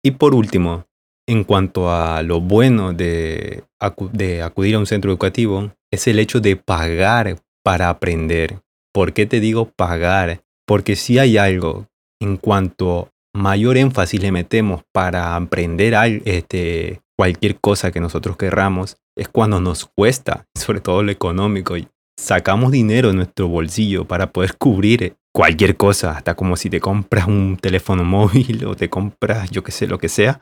Y 0.00 0.12
por 0.12 0.36
último, 0.36 0.86
en 1.28 1.42
cuanto 1.42 1.90
a 1.90 2.22
lo 2.22 2.40
bueno 2.40 2.92
de, 2.92 3.64
acudir 3.80 4.76
a 4.76 4.78
un 4.78 4.86
centro 4.86 5.10
educativo, 5.10 5.72
es 5.92 6.06
el 6.06 6.20
hecho 6.20 6.38
de 6.38 6.54
pagar 6.54 7.38
para 7.64 7.88
aprender. 7.88 8.60
¿Por 8.94 9.12
qué 9.12 9.26
te 9.26 9.40
digo 9.40 9.72
pagar? 9.76 10.44
Porque 10.64 10.94
si 10.94 11.18
hay 11.18 11.38
algo 11.38 11.88
en 12.20 12.36
cuanto 12.36 13.10
mayor 13.34 13.76
énfasis 13.76 14.22
le 14.22 14.30
metemos 14.30 14.84
para 14.92 15.34
aprender 15.34 16.22
este, 16.24 17.00
cualquier 17.18 17.58
cosa 17.58 17.90
que 17.90 17.98
nosotros 17.98 18.36
querramos, 18.36 19.01
es 19.16 19.28
cuando 19.28 19.60
nos 19.60 19.86
cuesta, 19.86 20.46
sobre 20.54 20.80
todo 20.80 21.02
lo 21.02 21.12
económico. 21.12 21.74
Sacamos 22.18 22.72
dinero 22.72 23.08
de 23.08 23.14
nuestro 23.14 23.48
bolsillo 23.48 24.06
para 24.06 24.32
poder 24.32 24.56
cubrir 24.56 25.16
cualquier 25.34 25.76
cosa, 25.76 26.16
hasta 26.16 26.34
como 26.34 26.56
si 26.56 26.68
te 26.68 26.80
compras 26.80 27.26
un 27.26 27.56
teléfono 27.56 28.04
móvil 28.04 28.64
o 28.66 28.76
te 28.76 28.90
compras, 28.90 29.50
yo 29.50 29.62
qué 29.64 29.72
sé, 29.72 29.86
lo 29.86 29.98
que 29.98 30.08
sea, 30.08 30.40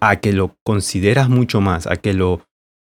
a 0.00 0.16
que 0.16 0.32
lo 0.32 0.56
consideras 0.64 1.28
mucho 1.28 1.60
más, 1.60 1.86
a 1.86 1.96
que 1.96 2.14
lo, 2.14 2.40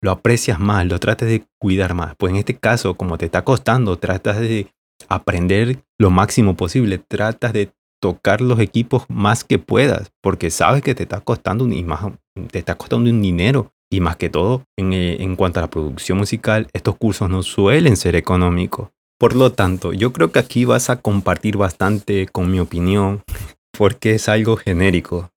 lo 0.01 0.11
aprecias 0.11 0.59
más, 0.59 0.85
lo 0.85 0.99
trates 0.99 1.27
de 1.27 1.45
cuidar 1.59 1.95
más. 1.95 2.15
Pues 2.17 2.31
en 2.31 2.37
este 2.37 2.55
caso, 2.55 2.95
como 2.95 3.17
te 3.17 3.25
está 3.25 3.43
costando, 3.43 3.97
tratas 3.97 4.39
de 4.39 4.67
aprender 5.09 5.83
lo 5.97 6.11
máximo 6.11 6.55
posible, 6.55 6.97
tratas 6.99 7.53
de 7.53 7.71
tocar 8.01 8.41
los 8.41 8.59
equipos 8.59 9.05
más 9.07 9.43
que 9.43 9.59
puedas, 9.59 10.11
porque 10.21 10.51
sabes 10.51 10.81
que 10.81 10.93
te 10.93 11.03
está 11.03 11.21
costando 11.21 11.63
un, 11.63 12.17
te 12.51 12.59
está 12.59 12.75
costando 12.75 13.09
un 13.09 13.21
dinero. 13.21 13.72
Y 13.93 13.99
más 13.99 14.17
que 14.17 14.31
todo, 14.31 14.65
en, 14.75 14.91
eh, 14.91 15.21
en 15.21 15.35
cuanto 15.35 15.59
a 15.59 15.61
la 15.61 15.69
producción 15.69 16.17
musical, 16.17 16.67
estos 16.73 16.97
cursos 16.97 17.29
no 17.29 17.43
suelen 17.43 17.95
ser 17.95 18.15
económicos. 18.15 18.89
Por 19.19 19.35
lo 19.35 19.51
tanto, 19.51 19.93
yo 19.93 20.11
creo 20.11 20.31
que 20.31 20.39
aquí 20.39 20.65
vas 20.65 20.89
a 20.89 20.99
compartir 20.99 21.57
bastante 21.57 22.25
con 22.25 22.49
mi 22.49 22.59
opinión, 22.59 23.21
porque 23.77 24.15
es 24.15 24.29
algo 24.29 24.57
genérico. 24.57 25.29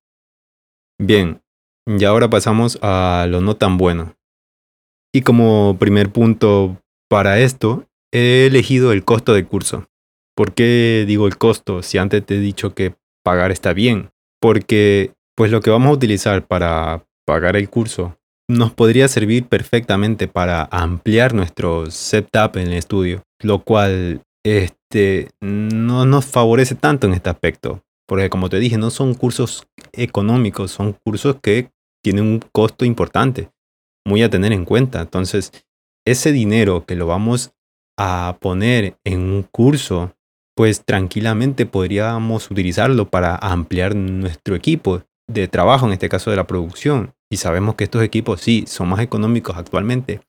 Bien, 0.99 1.43
y 1.85 2.03
ahora 2.03 2.31
pasamos 2.31 2.79
a 2.81 3.27
lo 3.29 3.41
no 3.41 3.55
tan 3.57 3.77
bueno. 3.77 4.15
Y 5.13 5.21
como 5.21 5.77
primer 5.77 6.11
punto 6.11 6.81
para 7.11 7.39
esto, 7.39 7.85
he 8.11 8.47
elegido 8.47 8.91
el 8.91 9.05
costo 9.05 9.35
del 9.35 9.45
curso. 9.45 9.85
¿Por 10.35 10.55
qué 10.55 11.05
digo 11.07 11.27
el 11.27 11.37
costo 11.37 11.83
si 11.83 11.99
antes 11.99 12.25
te 12.25 12.37
he 12.37 12.39
dicho 12.39 12.73
que 12.73 12.95
pagar 13.23 13.51
está 13.51 13.73
bien? 13.73 14.09
Porque 14.41 15.13
pues 15.35 15.51
lo 15.51 15.61
que 15.61 15.69
vamos 15.69 15.89
a 15.89 15.93
utilizar 15.93 16.47
para 16.47 17.05
pagar 17.23 17.55
el 17.55 17.69
curso 17.69 18.16
nos 18.49 18.71
podría 18.73 19.07
servir 19.07 19.45
perfectamente 19.45 20.27
para 20.27 20.67
ampliar 20.71 21.33
nuestro 21.33 21.91
setup 21.91 22.57
en 22.57 22.67
el 22.67 22.73
estudio, 22.73 23.23
lo 23.41 23.63
cual 23.63 24.21
este, 24.45 25.29
no 25.41 26.05
nos 26.05 26.25
favorece 26.25 26.75
tanto 26.75 27.07
en 27.07 27.13
este 27.13 27.29
aspecto, 27.29 27.83
porque 28.07 28.29
como 28.29 28.49
te 28.49 28.59
dije, 28.59 28.77
no 28.77 28.89
son 28.89 29.13
cursos 29.15 29.67
económicos, 29.91 30.71
son 30.71 30.93
cursos 30.93 31.37
que 31.41 31.69
tienen 32.03 32.25
un 32.25 32.39
costo 32.53 32.85
importante, 32.85 33.49
muy 34.05 34.23
a 34.23 34.29
tener 34.29 34.53
en 34.53 34.63
cuenta. 34.63 35.01
Entonces, 35.01 35.51
ese 36.05 36.31
dinero 36.31 36.85
que 36.85 36.95
lo 36.95 37.07
vamos 37.07 37.51
a 37.99 38.37
poner 38.39 38.95
en 39.03 39.21
un 39.21 39.43
curso 39.43 40.13
pues 40.57 40.83
tranquilamente 40.83 41.67
podríamos 41.67 42.49
utilizarlo 42.49 43.11
para 43.11 43.35
ampliar 43.35 43.95
nuestro 43.95 44.55
equipo 44.55 45.03
de 45.29 45.47
trabajo, 45.47 45.85
en 45.85 45.93
este 45.93 46.09
caso 46.09 46.31
de 46.31 46.37
la 46.37 46.47
producción. 46.47 47.13
Y 47.29 47.37
sabemos 47.37 47.75
que 47.75 47.83
estos 47.83 48.03
equipos 48.03 48.41
sí 48.41 48.65
son 48.67 48.89
más 48.89 49.01
económicos 49.01 49.57
actualmente, 49.57 50.21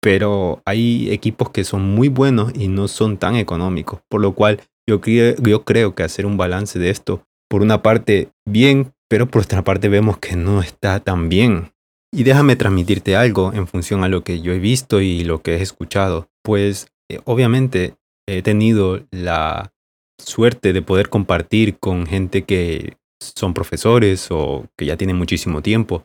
pero 0.00 0.62
hay 0.64 1.10
equipos 1.10 1.50
que 1.50 1.64
son 1.64 1.82
muy 1.94 2.08
buenos 2.08 2.52
y 2.54 2.68
no 2.68 2.88
son 2.88 3.16
tan 3.16 3.36
económicos, 3.36 4.00
por 4.08 4.20
lo 4.20 4.34
cual 4.34 4.60
yo, 4.88 5.00
yo 5.00 5.64
creo 5.64 5.94
que 5.94 6.02
hacer 6.02 6.26
un 6.26 6.36
balance 6.36 6.78
de 6.78 6.90
esto, 6.90 7.24
por 7.48 7.62
una 7.62 7.82
parte 7.82 8.28
bien, 8.46 8.92
pero 9.08 9.26
por 9.26 9.42
otra 9.42 9.64
parte 9.64 9.88
vemos 9.88 10.18
que 10.18 10.36
no 10.36 10.60
está 10.60 11.00
tan 11.00 11.28
bien. 11.28 11.72
Y 12.12 12.22
déjame 12.22 12.54
transmitirte 12.54 13.16
algo 13.16 13.52
en 13.52 13.66
función 13.66 14.04
a 14.04 14.08
lo 14.08 14.22
que 14.22 14.40
yo 14.40 14.52
he 14.52 14.58
visto 14.58 15.00
y 15.00 15.24
lo 15.24 15.42
que 15.42 15.56
he 15.56 15.62
escuchado. 15.62 16.28
Pues 16.44 16.86
eh, 17.10 17.20
obviamente 17.24 17.96
he 18.28 18.42
tenido 18.42 19.04
la 19.10 19.72
suerte 20.18 20.72
de 20.72 20.82
poder 20.82 21.08
compartir 21.08 21.78
con 21.78 22.06
gente 22.06 22.42
que 22.42 22.96
son 23.20 23.54
profesores 23.54 24.28
o 24.30 24.66
que 24.76 24.86
ya 24.86 24.96
tienen 24.96 25.16
muchísimo 25.16 25.62
tiempo. 25.62 26.04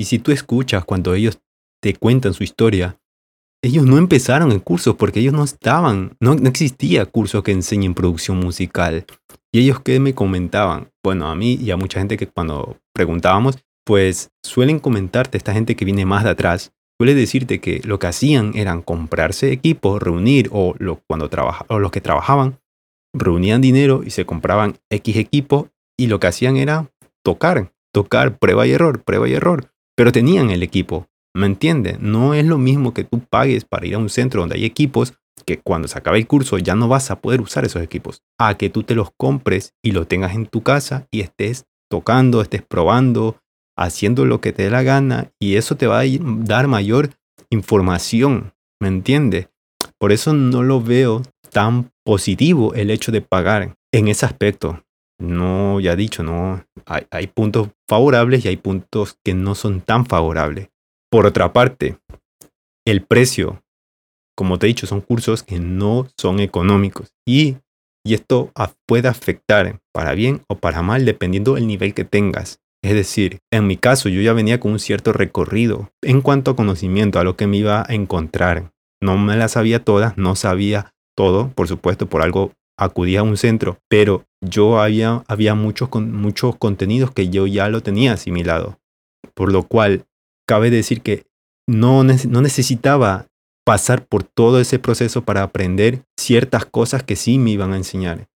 Y 0.00 0.06
si 0.06 0.18
tú 0.18 0.32
escuchas 0.32 0.86
cuando 0.86 1.12
ellos 1.12 1.42
te 1.82 1.94
cuentan 1.94 2.32
su 2.32 2.42
historia, 2.42 2.98
ellos 3.62 3.84
no 3.84 3.98
empezaron 3.98 4.50
el 4.50 4.62
curso 4.62 4.96
porque 4.96 5.20
ellos 5.20 5.34
no 5.34 5.44
estaban, 5.44 6.16
no, 6.20 6.34
no 6.36 6.48
existía 6.48 7.04
curso 7.04 7.42
que 7.42 7.52
enseñen 7.52 7.92
producción 7.92 8.38
musical. 8.38 9.04
Y 9.52 9.60
ellos 9.60 9.80
que 9.80 10.00
me 10.00 10.14
comentaban, 10.14 10.90
bueno, 11.04 11.28
a 11.28 11.34
mí 11.34 11.58
y 11.60 11.70
a 11.70 11.76
mucha 11.76 11.98
gente 11.98 12.16
que 12.16 12.26
cuando 12.26 12.78
preguntábamos, 12.94 13.58
pues 13.84 14.30
suelen 14.42 14.78
comentarte, 14.78 15.36
esta 15.36 15.52
gente 15.52 15.76
que 15.76 15.84
viene 15.84 16.06
más 16.06 16.24
de 16.24 16.30
atrás, 16.30 16.72
suele 16.98 17.14
decirte 17.14 17.60
que 17.60 17.82
lo 17.84 17.98
que 17.98 18.06
hacían 18.06 18.52
eran 18.54 18.80
comprarse 18.80 19.52
equipos, 19.52 20.00
reunir, 20.00 20.48
o, 20.50 20.74
lo, 20.78 21.02
cuando 21.06 21.28
o 21.68 21.78
los 21.78 21.90
que 21.90 22.00
trabajaban, 22.00 22.58
reunían 23.12 23.60
dinero 23.60 24.00
y 24.02 24.12
se 24.12 24.24
compraban 24.24 24.78
X 24.88 25.16
equipo 25.16 25.68
y 25.98 26.06
lo 26.06 26.20
que 26.20 26.28
hacían 26.28 26.56
era 26.56 26.90
tocar, 27.22 27.74
tocar, 27.92 28.38
prueba 28.38 28.66
y 28.66 28.72
error, 28.72 29.02
prueba 29.04 29.28
y 29.28 29.34
error, 29.34 29.69
pero 30.00 30.12
tenían 30.12 30.48
el 30.48 30.62
equipo, 30.62 31.08
¿me 31.36 31.44
entiendes? 31.44 32.00
No 32.00 32.32
es 32.32 32.46
lo 32.46 32.56
mismo 32.56 32.94
que 32.94 33.04
tú 33.04 33.20
pagues 33.20 33.66
para 33.66 33.86
ir 33.86 33.96
a 33.96 33.98
un 33.98 34.08
centro 34.08 34.40
donde 34.40 34.56
hay 34.56 34.64
equipos 34.64 35.12
que 35.44 35.58
cuando 35.58 35.88
se 35.88 35.98
acabe 35.98 36.16
el 36.16 36.26
curso 36.26 36.56
ya 36.56 36.74
no 36.74 36.88
vas 36.88 37.10
a 37.10 37.20
poder 37.20 37.42
usar 37.42 37.66
esos 37.66 37.82
equipos, 37.82 38.22
a 38.38 38.56
que 38.56 38.70
tú 38.70 38.82
te 38.82 38.94
los 38.94 39.10
compres 39.14 39.74
y 39.84 39.90
los 39.90 40.08
tengas 40.08 40.34
en 40.34 40.46
tu 40.46 40.62
casa 40.62 41.06
y 41.10 41.20
estés 41.20 41.66
tocando, 41.90 42.40
estés 42.40 42.62
probando, 42.62 43.36
haciendo 43.76 44.24
lo 44.24 44.40
que 44.40 44.54
te 44.54 44.62
dé 44.62 44.70
la 44.70 44.82
gana 44.82 45.32
y 45.38 45.56
eso 45.56 45.76
te 45.76 45.86
va 45.86 46.00
a 46.00 46.04
dar 46.46 46.66
mayor 46.66 47.10
información, 47.50 48.54
¿me 48.80 48.88
entiendes? 48.88 49.50
Por 49.98 50.12
eso 50.12 50.32
no 50.32 50.62
lo 50.62 50.80
veo 50.80 51.20
tan 51.50 51.90
positivo 52.06 52.72
el 52.72 52.90
hecho 52.90 53.12
de 53.12 53.20
pagar 53.20 53.74
en 53.92 54.08
ese 54.08 54.24
aspecto. 54.24 54.82
No, 55.20 55.80
ya 55.80 55.94
dicho, 55.96 56.22
no, 56.22 56.64
hay, 56.86 57.06
hay 57.10 57.26
puntos 57.26 57.68
favorables 57.88 58.44
y 58.44 58.48
hay 58.48 58.56
puntos 58.56 59.18
que 59.24 59.34
no 59.34 59.54
son 59.54 59.80
tan 59.80 60.06
favorables. 60.06 60.68
Por 61.10 61.26
otra 61.26 61.52
parte, 61.52 61.98
el 62.86 63.02
precio, 63.02 63.62
como 64.36 64.58
te 64.58 64.66
he 64.66 64.68
dicho, 64.68 64.86
son 64.86 65.00
cursos 65.00 65.42
que 65.42 65.58
no 65.58 66.08
son 66.16 66.40
económicos 66.40 67.12
y, 67.26 67.56
y 68.04 68.14
esto 68.14 68.50
puede 68.86 69.08
afectar 69.08 69.80
para 69.92 70.14
bien 70.14 70.42
o 70.48 70.56
para 70.56 70.82
mal 70.82 71.04
dependiendo 71.04 71.54
del 71.54 71.66
nivel 71.66 71.94
que 71.94 72.04
tengas. 72.04 72.60
Es 72.82 72.94
decir, 72.94 73.40
en 73.52 73.66
mi 73.66 73.76
caso 73.76 74.08
yo 74.08 74.22
ya 74.22 74.32
venía 74.32 74.58
con 74.58 74.72
un 74.72 74.78
cierto 74.78 75.12
recorrido 75.12 75.90
en 76.02 76.22
cuanto 76.22 76.52
a 76.52 76.56
conocimiento, 76.56 77.18
a 77.18 77.24
lo 77.24 77.36
que 77.36 77.46
me 77.46 77.58
iba 77.58 77.84
a 77.86 77.94
encontrar. 77.94 78.72
No 79.02 79.18
me 79.18 79.36
las 79.36 79.52
sabía 79.52 79.84
todas, 79.84 80.16
no 80.16 80.34
sabía 80.34 80.94
todo, 81.14 81.50
por 81.50 81.68
supuesto, 81.68 82.06
por 82.08 82.22
algo 82.22 82.52
acudía 82.80 83.20
a 83.20 83.24
un 83.24 83.36
centro, 83.36 83.78
pero 83.88 84.24
yo 84.40 84.80
había, 84.80 85.22
había 85.28 85.54
muchos, 85.54 85.90
muchos 85.94 86.56
contenidos 86.56 87.12
que 87.12 87.28
yo 87.28 87.46
ya 87.46 87.68
lo 87.68 87.82
tenía 87.82 88.14
asimilado. 88.14 88.78
Por 89.34 89.52
lo 89.52 89.64
cual, 89.64 90.06
cabe 90.46 90.70
decir 90.70 91.02
que 91.02 91.26
no, 91.68 92.02
no 92.02 92.40
necesitaba 92.40 93.26
pasar 93.64 94.06
por 94.06 94.24
todo 94.24 94.60
ese 94.60 94.78
proceso 94.78 95.22
para 95.22 95.42
aprender 95.42 96.02
ciertas 96.18 96.64
cosas 96.64 97.02
que 97.02 97.16
sí 97.16 97.38
me 97.38 97.50
iban 97.50 97.72
a 97.72 97.76
enseñar. 97.76 98.28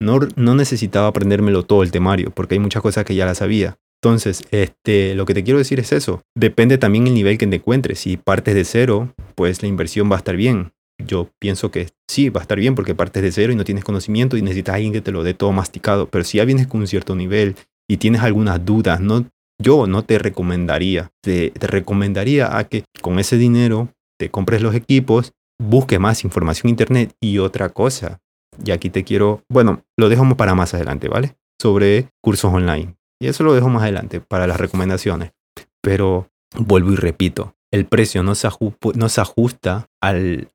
No, 0.00 0.18
no 0.34 0.54
necesitaba 0.54 1.08
aprendérmelo 1.08 1.62
todo 1.64 1.82
el 1.82 1.92
temario, 1.92 2.30
porque 2.30 2.54
hay 2.54 2.58
muchas 2.58 2.82
cosas 2.82 3.04
que 3.04 3.14
ya 3.14 3.26
las 3.26 3.38
sabía. 3.38 3.76
Entonces, 4.02 4.42
este, 4.50 5.14
lo 5.14 5.26
que 5.26 5.34
te 5.34 5.44
quiero 5.44 5.58
decir 5.58 5.78
es 5.78 5.92
eso. 5.92 6.22
Depende 6.34 6.78
también 6.78 7.06
el 7.06 7.12
nivel 7.12 7.36
que 7.36 7.46
te 7.46 7.56
encuentres. 7.56 8.00
Si 8.00 8.16
partes 8.16 8.54
de 8.54 8.64
cero, 8.64 9.14
pues 9.34 9.60
la 9.60 9.68
inversión 9.68 10.10
va 10.10 10.14
a 10.16 10.18
estar 10.18 10.36
bien. 10.36 10.72
Yo 11.06 11.30
pienso 11.38 11.70
que 11.70 11.88
sí, 12.08 12.28
va 12.28 12.40
a 12.40 12.42
estar 12.42 12.58
bien 12.58 12.74
porque 12.74 12.94
partes 12.94 13.22
de 13.22 13.32
cero 13.32 13.52
y 13.52 13.56
no 13.56 13.64
tienes 13.64 13.84
conocimiento 13.84 14.36
y 14.36 14.42
necesitas 14.42 14.72
a 14.72 14.76
alguien 14.76 14.92
que 14.92 15.00
te 15.00 15.12
lo 15.12 15.22
dé 15.22 15.34
todo 15.34 15.52
masticado. 15.52 16.08
Pero 16.08 16.24
si 16.24 16.38
ya 16.38 16.44
vienes 16.44 16.66
con 16.66 16.80
un 16.80 16.86
cierto 16.86 17.14
nivel 17.16 17.56
y 17.88 17.96
tienes 17.96 18.22
algunas 18.22 18.64
dudas, 18.64 19.00
no, 19.00 19.26
yo 19.60 19.86
no 19.86 20.04
te 20.04 20.18
recomendaría. 20.18 21.10
Te, 21.22 21.52
recomendaría 21.60 22.56
a 22.56 22.64
que 22.64 22.84
con 23.02 23.18
ese 23.18 23.36
dinero 23.36 23.88
te 24.18 24.30
compres 24.30 24.62
los 24.62 24.74
equipos, 24.74 25.32
busques 25.60 26.00
más 26.00 26.24
información 26.24 26.68
en 26.68 26.70
internet 26.70 27.12
y 27.20 27.38
otra 27.38 27.68
cosa. 27.68 28.20
Y 28.64 28.72
aquí 28.72 28.90
te 28.90 29.04
quiero, 29.04 29.42
bueno, 29.48 29.82
lo 29.98 30.08
dejamos 30.08 30.36
para 30.36 30.54
más 30.54 30.74
adelante, 30.74 31.08
¿vale? 31.08 31.36
Sobre 31.60 32.08
cursos 32.22 32.52
online. 32.52 32.96
Y 33.20 33.28
eso 33.28 33.44
lo 33.44 33.54
dejo 33.54 33.68
más 33.68 33.82
adelante 33.82 34.20
para 34.20 34.46
las 34.46 34.58
recomendaciones. 34.58 35.32
Pero 35.82 36.28
vuelvo 36.56 36.92
y 36.92 36.96
repito, 36.96 37.54
el 37.72 37.86
precio 37.86 38.22
no 38.22 38.34
se, 38.34 38.48
no 38.94 39.08
se 39.08 39.20
ajusta 39.20 39.88
al, 40.00 40.48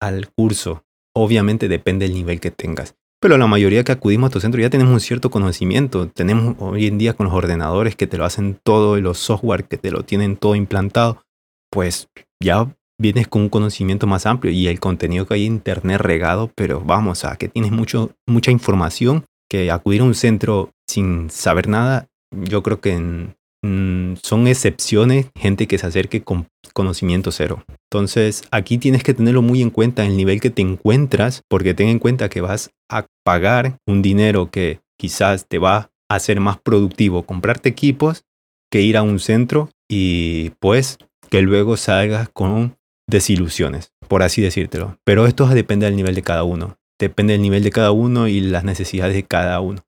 al 0.00 0.28
curso. 0.32 0.84
Obviamente 1.14 1.68
depende 1.68 2.06
del 2.06 2.14
nivel 2.14 2.40
que 2.40 2.50
tengas. 2.50 2.94
Pero 3.20 3.36
la 3.36 3.46
mayoría 3.46 3.84
que 3.84 3.92
acudimos 3.92 4.28
a 4.28 4.32
tu 4.32 4.40
centro 4.40 4.60
ya 4.60 4.70
tenemos 4.70 4.94
un 4.94 5.00
cierto 5.00 5.30
conocimiento. 5.30 6.08
Tenemos 6.08 6.56
hoy 6.58 6.86
en 6.86 6.96
día 6.96 7.12
con 7.12 7.26
los 7.26 7.34
ordenadores 7.34 7.94
que 7.94 8.06
te 8.06 8.16
lo 8.16 8.24
hacen 8.24 8.58
todo 8.62 8.96
y 8.96 9.02
los 9.02 9.18
software 9.18 9.64
que 9.64 9.76
te 9.76 9.90
lo 9.90 10.04
tienen 10.04 10.36
todo 10.36 10.54
implantado. 10.54 11.22
Pues 11.70 12.08
ya 12.42 12.74
vienes 12.98 13.28
con 13.28 13.42
un 13.42 13.48
conocimiento 13.50 14.06
más 14.06 14.26
amplio 14.26 14.52
y 14.52 14.68
el 14.68 14.80
contenido 14.80 15.26
que 15.26 15.34
hay 15.34 15.46
en 15.46 15.54
internet 15.54 16.00
regado, 16.00 16.50
pero 16.54 16.80
vamos 16.80 17.24
a 17.24 17.36
que 17.36 17.48
tienes 17.48 17.72
mucho, 17.72 18.12
mucha 18.26 18.50
información 18.50 19.24
que 19.50 19.70
acudir 19.70 20.00
a 20.00 20.04
un 20.04 20.14
centro 20.14 20.70
sin 20.88 21.28
saber 21.30 21.68
nada, 21.68 22.08
yo 22.30 22.62
creo 22.62 22.80
que 22.80 23.34
mm, 23.62 24.14
son 24.22 24.46
excepciones, 24.46 25.26
gente 25.36 25.66
que 25.66 25.78
se 25.78 25.86
acerque 25.86 26.22
con 26.22 26.48
conocimiento 26.72 27.32
cero. 27.32 27.64
Entonces, 27.90 28.44
aquí 28.50 28.78
tienes 28.78 29.02
que 29.02 29.14
tenerlo 29.14 29.42
muy 29.42 29.62
en 29.62 29.70
cuenta 29.70 30.04
el 30.04 30.16
nivel 30.16 30.40
que 30.40 30.50
te 30.50 30.62
encuentras, 30.62 31.42
porque 31.48 31.74
ten 31.74 31.88
en 31.88 31.98
cuenta 31.98 32.28
que 32.28 32.40
vas 32.40 32.70
a 32.88 33.06
pagar 33.24 33.78
un 33.86 34.02
dinero 34.02 34.50
que 34.50 34.80
quizás 34.98 35.46
te 35.48 35.58
va 35.58 35.90
a 36.08 36.14
hacer 36.14 36.40
más 36.40 36.58
productivo 36.58 37.24
comprarte 37.24 37.68
equipos 37.68 38.24
que 38.70 38.82
ir 38.82 38.96
a 38.96 39.02
un 39.02 39.18
centro 39.18 39.70
y 39.88 40.50
pues 40.60 40.98
que 41.28 41.42
luego 41.42 41.76
salgas 41.76 42.28
con 42.28 42.76
desilusiones, 43.08 43.92
por 44.08 44.22
así 44.22 44.42
decírtelo. 44.42 44.96
Pero 45.04 45.26
esto 45.26 45.46
depende 45.46 45.86
del 45.86 45.96
nivel 45.96 46.14
de 46.14 46.22
cada 46.22 46.44
uno 46.44 46.76
depende 47.00 47.32
del 47.32 47.42
nivel 47.42 47.64
de 47.64 47.70
cada 47.70 47.90
uno 47.90 48.28
y 48.28 48.40
las 48.40 48.62
necesidades 48.62 49.14
de 49.14 49.24
cada 49.24 49.58
uno. 49.60 49.82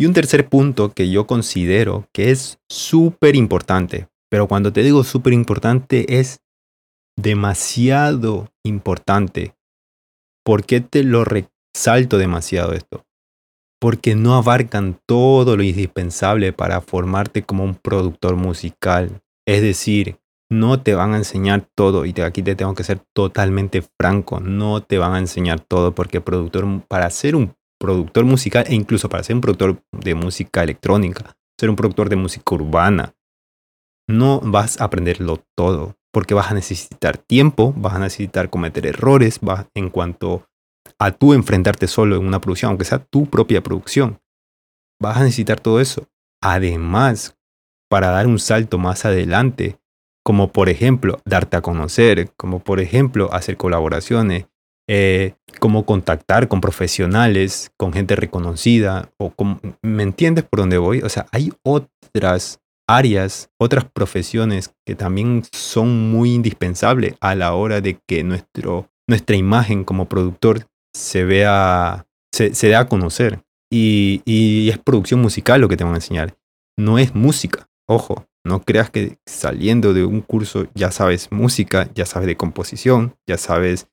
Y 0.00 0.06
un 0.06 0.12
tercer 0.12 0.48
punto 0.48 0.92
que 0.92 1.10
yo 1.10 1.26
considero 1.26 2.08
que 2.12 2.30
es 2.30 2.60
súper 2.68 3.34
importante, 3.34 4.06
pero 4.30 4.46
cuando 4.46 4.72
te 4.72 4.84
digo 4.84 5.02
súper 5.02 5.32
importante 5.32 6.20
es 6.20 6.40
demasiado 7.16 8.48
importante. 8.64 9.56
¿Por 10.44 10.64
qué 10.64 10.80
te 10.80 11.02
lo 11.02 11.24
resalto 11.24 12.16
demasiado 12.16 12.74
esto? 12.74 13.06
Porque 13.80 14.14
no 14.14 14.36
abarcan 14.36 15.00
todo 15.04 15.56
lo 15.56 15.64
indispensable 15.64 16.52
para 16.52 16.80
formarte 16.80 17.42
como 17.42 17.64
un 17.64 17.74
productor 17.74 18.36
musical. 18.36 19.20
Es 19.48 19.62
decir, 19.62 20.20
no 20.48 20.80
te 20.80 20.94
van 20.94 21.12
a 21.12 21.16
enseñar 21.16 21.68
todo 21.74 22.06
y 22.06 22.14
aquí 22.20 22.44
te 22.44 22.54
tengo 22.54 22.74
que 22.74 22.84
ser 22.84 23.00
totalmente 23.12 23.82
franco, 23.82 24.38
no 24.38 24.80
te 24.80 24.98
van 24.98 25.14
a 25.14 25.18
enseñar 25.18 25.58
todo 25.58 25.92
porque 25.92 26.20
productor 26.20 26.82
para 26.86 27.10
ser 27.10 27.34
un 27.34 27.57
productor 27.78 28.24
musical 28.24 28.64
e 28.68 28.74
incluso 28.74 29.08
para 29.08 29.22
ser 29.22 29.36
un 29.36 29.40
productor 29.40 29.82
de 29.92 30.14
música 30.14 30.62
electrónica, 30.62 31.36
ser 31.58 31.70
un 31.70 31.76
productor 31.76 32.08
de 32.08 32.16
música 32.16 32.54
urbana, 32.54 33.14
no 34.08 34.40
vas 34.40 34.80
a 34.80 34.84
aprenderlo 34.84 35.44
todo 35.56 35.98
porque 36.12 36.34
vas 36.34 36.50
a 36.50 36.54
necesitar 36.54 37.18
tiempo, 37.18 37.74
vas 37.76 37.94
a 37.94 37.98
necesitar 37.98 38.50
cometer 38.50 38.86
errores, 38.86 39.38
vas 39.40 39.66
en 39.74 39.90
cuanto 39.90 40.48
a 40.98 41.12
tú 41.12 41.34
enfrentarte 41.34 41.86
solo 41.86 42.16
en 42.16 42.26
una 42.26 42.40
producción, 42.40 42.70
aunque 42.70 42.84
sea 42.84 42.98
tu 42.98 43.26
propia 43.26 43.62
producción. 43.62 44.20
Vas 45.00 45.18
a 45.18 45.22
necesitar 45.22 45.60
todo 45.60 45.80
eso. 45.80 46.08
Además, 46.42 47.36
para 47.88 48.10
dar 48.10 48.26
un 48.26 48.38
salto 48.38 48.78
más 48.78 49.04
adelante, 49.04 49.78
como 50.24 50.50
por 50.52 50.68
ejemplo 50.68 51.20
darte 51.24 51.56
a 51.56 51.62
conocer, 51.62 52.32
como 52.36 52.60
por 52.60 52.80
ejemplo 52.80 53.32
hacer 53.32 53.56
colaboraciones, 53.56 54.46
eh, 54.88 55.34
como 55.60 55.84
contactar 55.84 56.48
con 56.48 56.60
profesionales, 56.60 57.70
con 57.76 57.92
gente 57.92 58.16
reconocida, 58.16 59.10
o 59.18 59.32
¿me 59.82 60.02
entiendes 60.02 60.44
por 60.44 60.60
dónde 60.60 60.78
voy? 60.78 61.02
O 61.02 61.08
sea, 61.08 61.26
hay 61.30 61.52
otras 61.62 62.60
áreas, 62.88 63.50
otras 63.60 63.84
profesiones 63.84 64.74
que 64.86 64.94
también 64.94 65.42
son 65.52 66.10
muy 66.10 66.32
indispensables 66.32 67.14
a 67.20 67.34
la 67.34 67.52
hora 67.52 67.82
de 67.82 67.98
que 68.06 68.24
nuestro, 68.24 68.88
nuestra 69.06 69.36
imagen 69.36 69.84
como 69.84 70.08
productor 70.08 70.66
se 70.94 71.24
vea, 71.24 72.06
se, 72.32 72.54
se 72.54 72.68
dé 72.68 72.76
a 72.76 72.88
conocer. 72.88 73.44
Y, 73.70 74.22
y 74.24 74.70
es 74.70 74.78
producción 74.78 75.20
musical 75.20 75.60
lo 75.60 75.68
que 75.68 75.76
te 75.76 75.84
van 75.84 75.92
a 75.92 75.98
enseñar. 75.98 76.34
No 76.78 76.98
es 76.98 77.14
música, 77.14 77.68
ojo, 77.86 78.26
no 78.42 78.62
creas 78.62 78.88
que 78.88 79.18
saliendo 79.26 79.92
de 79.92 80.06
un 80.06 80.22
curso 80.22 80.66
ya 80.74 80.90
sabes 80.90 81.30
música, 81.30 81.90
ya 81.94 82.06
sabes 82.06 82.26
de 82.26 82.36
composición, 82.38 83.14
ya 83.26 83.36
sabes 83.36 83.88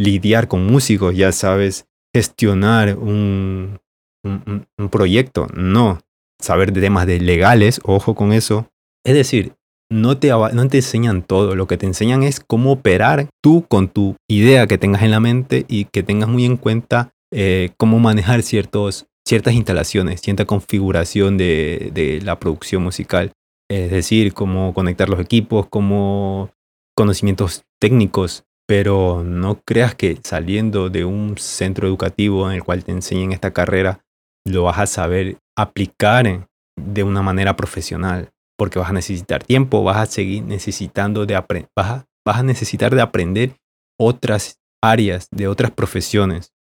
lidiar 0.00 0.48
con 0.48 0.66
músicos, 0.66 1.16
ya 1.16 1.32
sabes 1.32 1.86
gestionar 2.14 2.96
un, 2.96 3.78
un, 4.24 4.88
proyecto. 4.90 5.46
No, 5.54 6.00
saber 6.40 6.72
de 6.72 6.80
temas 6.80 7.06
de 7.06 7.20
legales, 7.20 7.80
ojo 7.84 8.14
con 8.14 8.32
eso. 8.32 8.68
Es 9.04 9.14
decir, 9.14 9.54
no 9.90 10.18
te, 10.18 10.28
no 10.28 10.68
te 10.68 10.78
enseñan 10.78 11.22
todo, 11.22 11.54
lo 11.54 11.66
que 11.66 11.76
te 11.76 11.86
enseñan 11.86 12.22
es 12.22 12.40
cómo 12.40 12.72
operar 12.72 13.28
tú 13.42 13.64
con 13.68 13.88
tu 13.88 14.16
idea 14.28 14.66
que 14.66 14.78
tengas 14.78 15.02
en 15.02 15.10
la 15.10 15.20
mente 15.20 15.64
y 15.68 15.86
que 15.86 16.02
tengas 16.02 16.28
muy 16.28 16.44
en 16.44 16.56
cuenta 16.56 17.10
eh, 17.32 17.70
cómo 17.76 17.98
manejar 17.98 18.42
ciertos, 18.42 19.06
ciertas 19.26 19.54
instalaciones, 19.54 20.20
cierta 20.20 20.44
configuración 20.44 21.36
de, 21.38 21.90
de 21.92 22.20
la 22.22 22.38
producción 22.38 22.82
musical 22.82 23.32
es 23.70 23.90
decir, 23.92 24.34
cómo 24.34 24.74
conectar 24.74 25.08
los 25.08 25.20
equipos, 25.20 25.68
cómo 25.68 26.50
conocimientos 26.96 27.62
técnicos, 27.80 28.42
pero 28.70 29.24
no 29.24 29.60
creas 29.66 29.96
que 29.96 30.16
saliendo 30.22 30.90
de 30.90 31.04
un 31.04 31.36
centro 31.38 31.88
educativo 31.88 32.48
en 32.48 32.54
el 32.54 32.62
cual 32.62 32.84
te 32.84 32.92
enseñen 32.92 33.32
esta 33.32 33.52
carrera, 33.52 34.04
lo 34.46 34.62
vas 34.62 34.78
a 34.78 34.86
saber 34.86 35.38
aplicar 35.58 36.46
de 36.76 37.02
una 37.02 37.20
manera 37.20 37.56
profesional, 37.56 38.30
porque 38.56 38.78
vas 38.78 38.90
a 38.90 38.92
necesitar 38.92 39.42
tiempo, 39.42 39.82
vas 39.82 39.96
a 39.96 40.06
seguir 40.06 40.44
necesitando 40.44 41.26
de 41.26 41.34
aprender, 41.34 41.68
vas, 41.74 42.04
vas 42.24 42.36
a 42.36 42.44
necesitar 42.44 42.94
de 42.94 43.02
aprender 43.02 43.56
otras 43.98 44.60
áreas, 44.80 45.26
de 45.32 45.48
otras 45.48 45.72
profesiones. 45.72 46.52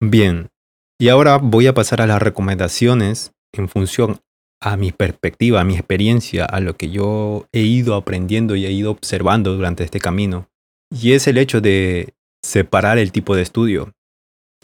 Bien, 0.00 0.48
y 0.98 1.10
ahora 1.10 1.36
voy 1.36 1.66
a 1.66 1.74
pasar 1.74 2.00
a 2.00 2.06
las 2.06 2.22
recomendaciones 2.22 3.32
en 3.52 3.68
función 3.68 4.20
a 4.62 4.78
mi 4.78 4.92
perspectiva, 4.92 5.60
a 5.60 5.64
mi 5.64 5.74
experiencia, 5.74 6.46
a 6.46 6.60
lo 6.60 6.74
que 6.78 6.88
yo 6.88 7.48
he 7.52 7.60
ido 7.60 7.96
aprendiendo 7.96 8.56
y 8.56 8.64
he 8.64 8.72
ido 8.72 8.90
observando 8.90 9.54
durante 9.54 9.84
este 9.84 10.00
camino. 10.00 10.48
Y 10.90 11.12
es 11.12 11.26
el 11.26 11.38
hecho 11.38 11.60
de 11.60 12.14
separar 12.42 12.98
el 12.98 13.12
tipo 13.12 13.34
de 13.34 13.42
estudio. 13.42 13.92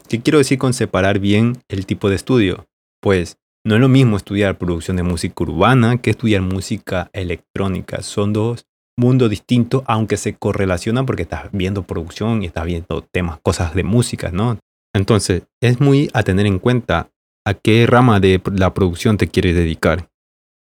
¿Qué 0.09 0.21
quiero 0.21 0.39
decir 0.39 0.59
con 0.59 0.73
separar 0.73 1.19
bien 1.19 1.63
el 1.69 1.87
tipo 1.87 2.09
de 2.09 2.17
estudio? 2.17 2.67
Pues 3.01 3.39
no 3.65 3.75
es 3.75 3.81
lo 3.81 3.89
mismo 3.89 4.17
estudiar 4.17 4.59
producción 4.59 4.97
de 4.97 5.03
música 5.03 5.35
urbana 5.45 5.99
que 6.01 6.11
estudiar 6.11 6.43
música 6.43 7.11
electrónica. 7.13 8.03
Son 8.03 8.33
dos 8.33 8.67
mundos 8.97 9.31
distintos, 9.31 9.83
aunque 9.87 10.17
se 10.17 10.35
correlacionan 10.35 11.07
porque 11.07 11.23
estás 11.23 11.51
viendo 11.53 11.83
producción 11.85 12.43
y 12.43 12.47
estás 12.47 12.67
viendo 12.67 13.03
temas, 13.03 13.41
cosas 13.41 13.75
de 13.75 13.85
música, 13.85 14.31
¿no? 14.31 14.59
Entonces, 14.95 15.45
es 15.61 15.81
muy 15.81 16.11
a 16.13 16.23
tener 16.23 16.47
en 16.47 16.59
cuenta 16.59 17.11
a 17.47 17.55
qué 17.55 17.87
rama 17.87 18.21
de 18.21 18.41
la 18.53 18.75
producción 18.75 19.17
te 19.17 19.29
quieres 19.29 19.55
dedicar. 19.55 20.11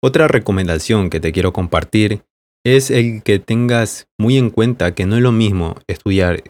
Otra 0.04 0.28
recomendación 0.28 1.10
que 1.10 1.20
te 1.20 1.32
quiero 1.32 1.54
compartir 1.54 2.24
es 2.66 2.90
el 2.90 3.22
que 3.22 3.38
tengas 3.38 4.08
muy 4.20 4.38
en 4.38 4.50
cuenta 4.50 4.96
que 4.96 5.06
no 5.06 5.16
es 5.16 5.22
lo 5.22 5.32
mismo 5.32 5.76
estudiar 5.88 6.44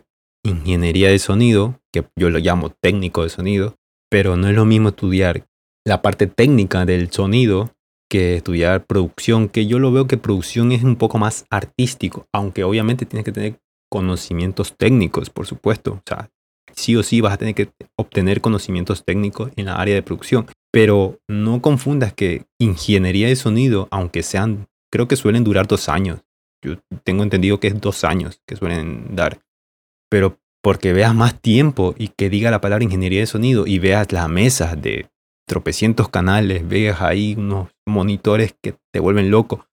ingeniería 0.46 1.10
de 1.10 1.20
sonido, 1.20 1.82
que 1.92 2.06
yo 2.16 2.30
lo 2.30 2.40
llamo 2.40 2.70
técnico 2.70 3.24
de 3.24 3.30
sonido, 3.30 3.76
pero 4.10 4.38
no 4.38 4.48
es 4.48 4.56
lo 4.56 4.64
mismo 4.64 4.90
estudiar 4.90 5.46
la 5.86 6.02
parte 6.02 6.28
técnica 6.28 6.86
del 6.86 7.12
sonido 7.12 7.72
que 8.10 8.36
estudiar 8.36 8.86
producción, 8.86 9.50
que 9.50 9.68
yo 9.68 9.78
lo 9.78 9.92
veo 9.92 10.08
que 10.08 10.18
producción 10.18 10.72
es 10.72 10.84
un 10.84 10.96
poco 10.96 11.18
más 11.18 11.46
artístico, 11.50 12.28
aunque 12.34 12.64
obviamente 12.64 13.06
tienes 13.06 13.26
que 13.26 13.34
tener 13.34 13.60
conocimientos 13.92 14.76
técnicos, 14.78 15.30
por 15.30 15.48
supuesto. 15.48 15.94
O 15.94 16.02
sea, 16.06 16.30
sí 16.74 16.96
o 16.96 17.04
sí 17.04 17.20
vas 17.20 17.34
a 17.34 17.38
tener 17.38 17.56
que 17.56 17.70
obtener 17.98 18.40
conocimientos 18.40 19.04
técnicos 19.04 19.52
en 19.58 19.66
la 19.66 19.76
área 19.76 19.96
de 19.96 20.04
producción. 20.04 20.48
Pero 20.72 21.20
no 21.28 21.62
confundas 21.62 22.14
que 22.14 22.46
ingeniería 22.60 23.28
de 23.28 23.36
sonido, 23.36 23.88
aunque 23.92 24.24
sean, 24.24 24.68
creo 24.92 25.08
que 25.08 25.16
suelen 25.16 25.44
durar 25.44 25.68
dos 25.68 25.90
años. 25.90 26.22
Yo 26.64 26.76
tengo 27.04 27.24
entendido 27.24 27.60
que 27.60 27.68
es 27.68 27.80
dos 27.80 28.04
años 28.04 28.42
que 28.48 28.56
suelen 28.56 29.16
dar. 29.16 29.40
Pero 30.10 30.40
porque 30.64 30.94
veas 30.94 31.14
más 31.14 31.40
tiempo 31.40 31.94
y 31.98 32.08
que 32.10 32.30
diga 32.30 32.50
la 32.50 32.62
palabra 32.62 32.84
ingeniería 32.84 33.20
de 33.20 33.28
sonido 33.28 33.68
y 33.68 33.80
veas 33.80 34.12
las 34.12 34.28
mesas 34.30 34.82
de 34.82 35.10
tropecientos 35.48 36.10
canales, 36.10 36.68
veas 36.68 37.02
ahí 37.02 37.36
unos 37.38 37.70
monitores 37.88 38.56
que 38.64 38.76
te 38.92 39.00
vuelven 39.00 39.30
loco, 39.30 39.68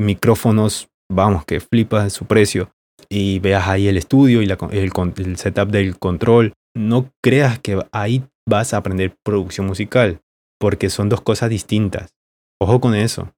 micrófonos, 0.00 0.88
vamos, 1.10 1.44
que 1.44 1.60
flipas 1.60 2.12
su 2.12 2.26
precio, 2.26 2.70
y 3.08 3.40
veas 3.40 3.66
ahí 3.68 3.88
el 3.88 3.96
estudio 3.96 4.42
y 4.42 4.48
el, 4.48 5.36
setup 5.36 5.70
del 5.70 5.98
control, 5.98 6.54
no 6.74 7.10
creas 7.22 7.58
que 7.58 7.84
ahí 7.92 8.24
vas 8.48 8.74
a 8.74 8.78
aprender 8.78 9.16
producción 9.24 9.66
musical, 9.66 10.20
porque 10.58 10.88
son 10.88 11.08
dos 11.08 11.20
cosas 11.20 11.50
distintas. 11.50 12.14
Ojo 12.60 12.80
con 12.80 12.94
eso. 12.94 13.34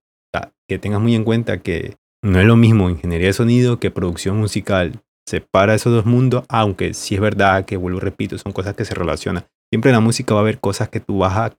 Que 0.68 0.78
tengas 0.78 1.00
muy 1.00 1.14
en 1.14 1.24
cuenta 1.24 1.58
que 1.58 1.96
no 2.22 2.40
es 2.40 2.46
lo 2.46 2.56
mismo 2.56 2.88
ingeniería 2.88 3.28
de 3.28 3.32
sonido 3.32 3.78
que 3.78 3.90
producción 3.90 4.38
musical. 4.38 5.02
Separa 5.26 5.74
esos 5.74 5.92
dos 5.92 6.06
mundos, 6.06 6.44
aunque 6.48 6.94
sí 6.94 7.14
es 7.14 7.20
verdad 7.20 7.64
que, 7.64 7.76
vuelvo 7.76 8.00
repito, 8.00 8.38
son 8.38 8.52
cosas 8.52 8.74
que 8.74 8.84
se 8.84 8.94
relacionan. 8.94 9.46
Siempre 9.70 9.90
en 9.90 9.96
la 9.96 10.00
música 10.00 10.34
va 10.34 10.40
a 10.40 10.42
haber 10.42 10.60
cosas 10.60 10.88
que 10.88 11.00
tú 11.00 11.18
vas 11.18 11.36
a, 11.36 11.54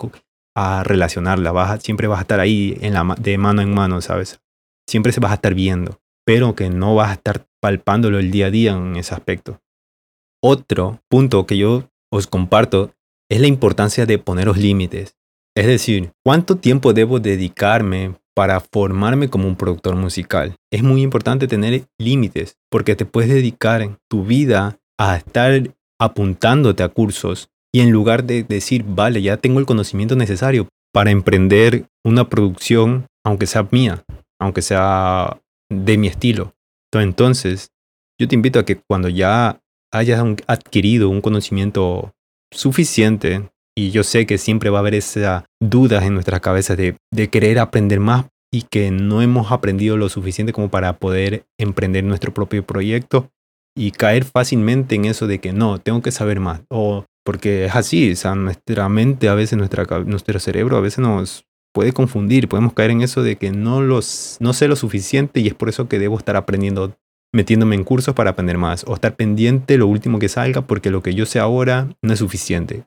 a 0.56 0.84
relacionarla, 0.84 1.52
vas 1.52 1.84
siempre 1.84 2.08
vas 2.08 2.20
a 2.20 2.22
estar 2.22 2.39
ahí 2.39 2.78
en 2.82 2.94
la, 2.94 3.15
de 3.20 3.38
mano 3.38 3.62
en 3.62 3.74
mano, 3.74 4.02
¿sabes? 4.02 4.39
Siempre 4.88 5.12
se 5.12 5.20
vas 5.20 5.32
a 5.32 5.36
estar 5.36 5.54
viendo, 5.54 6.00
pero 6.26 6.56
que 6.56 6.70
no 6.70 6.96
vas 6.96 7.10
a 7.10 7.13
estar 7.13 7.46
palpándolo 7.62 8.20
el 8.20 8.32
día 8.32 8.48
a 8.48 8.52
día 8.52 8.72
en 8.74 8.96
ese 8.96 9.13
aspecto. 9.13 9.60
Otro 10.44 11.02
punto 11.10 11.46
que 11.46 11.58
yo 11.58 11.89
os 12.12 12.28
comparto 12.28 12.94
es 13.30 13.41
la 13.41 13.48
importancia 13.48 14.06
de 14.06 14.20
poneros 14.20 14.58
límites. 14.58 15.18
Es 15.56 15.65
decir, 15.65 16.12
¿cuánto 16.24 16.58
tiempo 16.58 16.94
debo 16.94 17.20
dedicarme 17.20 18.15
para 18.36 18.60
formarme 18.60 19.30
como 19.30 19.48
un 19.48 19.56
productor 19.56 19.95
musical? 19.95 20.56
Es 20.71 20.84
muy 20.84 21.02
importante 21.02 21.48
tener 21.48 21.86
límites 21.98 22.58
porque 22.69 22.95
te 22.95 23.06
puedes 23.06 23.30
dedicar 23.30 23.98
tu 24.10 24.26
vida 24.26 24.78
a 25.00 25.15
estar 25.17 25.69
apuntándote 26.00 26.84
a 26.84 26.89
cursos 26.89 27.50
y 27.74 27.82
en 27.82 27.91
lugar 27.91 28.24
de 28.24 28.43
decir, 28.43 28.84
vale, 28.88 29.21
ya 29.21 29.38
tengo 29.38 29.60
el 29.60 29.65
conocimiento 29.65 30.15
necesario 30.15 30.67
para 30.93 31.12
emprender 31.12 31.88
una 32.06 32.30
producción, 32.30 33.08
aunque 33.26 33.48
sea 33.48 33.67
mía, 33.71 34.04
aunque 34.39 34.62
sea 34.62 35.41
de 35.69 35.98
mi 35.98 36.08
estilo. 36.08 36.54
Entonces, 36.93 37.71
yo 38.17 38.28
te 38.28 38.36
invito 38.36 38.60
a 38.60 38.63
que 38.63 38.78
cuando 38.78 39.10
ya 39.10 39.60
hayas 39.91 40.24
adquirido 40.48 41.10
un 41.10 41.21
conocimiento 41.21 42.13
suficiente, 42.52 43.50
y 43.78 43.92
yo 43.92 44.04
sé 44.04 44.26
que 44.26 44.38
siempre 44.38 44.70
va 44.70 44.80
a 44.80 44.82
haber 44.82 44.96
esas 44.96 45.44
dudas 45.62 46.04
en 46.06 46.14
nuestras 46.14 46.40
cabezas 46.40 46.78
de, 46.78 46.96
querer 47.30 47.60
aprender 47.60 48.00
más 48.00 48.26
y 48.52 48.64
que 48.64 48.90
no 48.90 49.22
hemos 49.22 49.52
aprendido 49.52 49.98
lo 49.98 50.08
suficiente 50.08 50.54
como 50.54 50.70
para 50.70 50.98
poder 50.98 51.46
emprender 51.60 52.04
nuestro 52.04 52.34
propio 52.34 52.66
proyecto 52.66 53.30
y 53.78 53.92
caer 53.92 54.24
fácilmente 54.24 54.96
en 54.96 55.06
eso 55.06 55.28
de 55.28 55.40
que 55.40 55.52
no, 55.52 55.80
tengo 55.80 56.02
que 56.02 56.12
saber 56.12 56.40
más 56.40 56.62
o 56.70 57.06
porque 57.26 57.66
es 57.66 57.76
así, 57.76 58.12
o 58.12 58.16
sea, 58.16 58.36
nuestra 58.36 58.88
mente 58.88 59.30
a 59.30 59.34
veces, 59.34 59.58
nuestra, 59.58 59.86
nuestro 60.06 60.40
cerebro 60.40 60.78
a 60.78 60.82
veces 60.82 61.00
nos 61.00 61.44
puede 61.74 61.92
confundir, 61.92 62.48
podemos 62.48 62.74
caer 62.74 62.92
en 62.92 63.02
eso 63.02 63.24
de 63.24 63.36
que 63.36 63.52
no, 63.52 63.82
los, 63.82 64.38
no 64.40 64.54
sé 64.54 64.68
lo 64.68 64.76
suficiente 64.76 65.40
y 65.40 65.48
es 65.48 65.56
por 65.56 65.68
eso 65.68 65.90
que 65.90 65.98
debo 65.98 66.20
estar 66.20 66.36
aprendiendo, 66.36 66.96
metiéndome 67.34 67.76
en 67.76 67.84
cursos 67.84 68.14
para 68.14 68.30
aprender 68.30 68.60
más, 68.60 68.86
o 68.88 68.94
estar 68.94 69.16
pendiente 69.16 69.78
lo 69.78 69.88
último 69.88 70.20
que 70.20 70.30
salga 70.30 70.62
porque 70.62 70.92
lo 70.92 71.02
que 71.02 71.16
yo 71.16 71.26
sé 71.26 71.40
ahora 71.40 71.90
no 72.04 72.14
es 72.14 72.20
suficiente. 72.20 72.86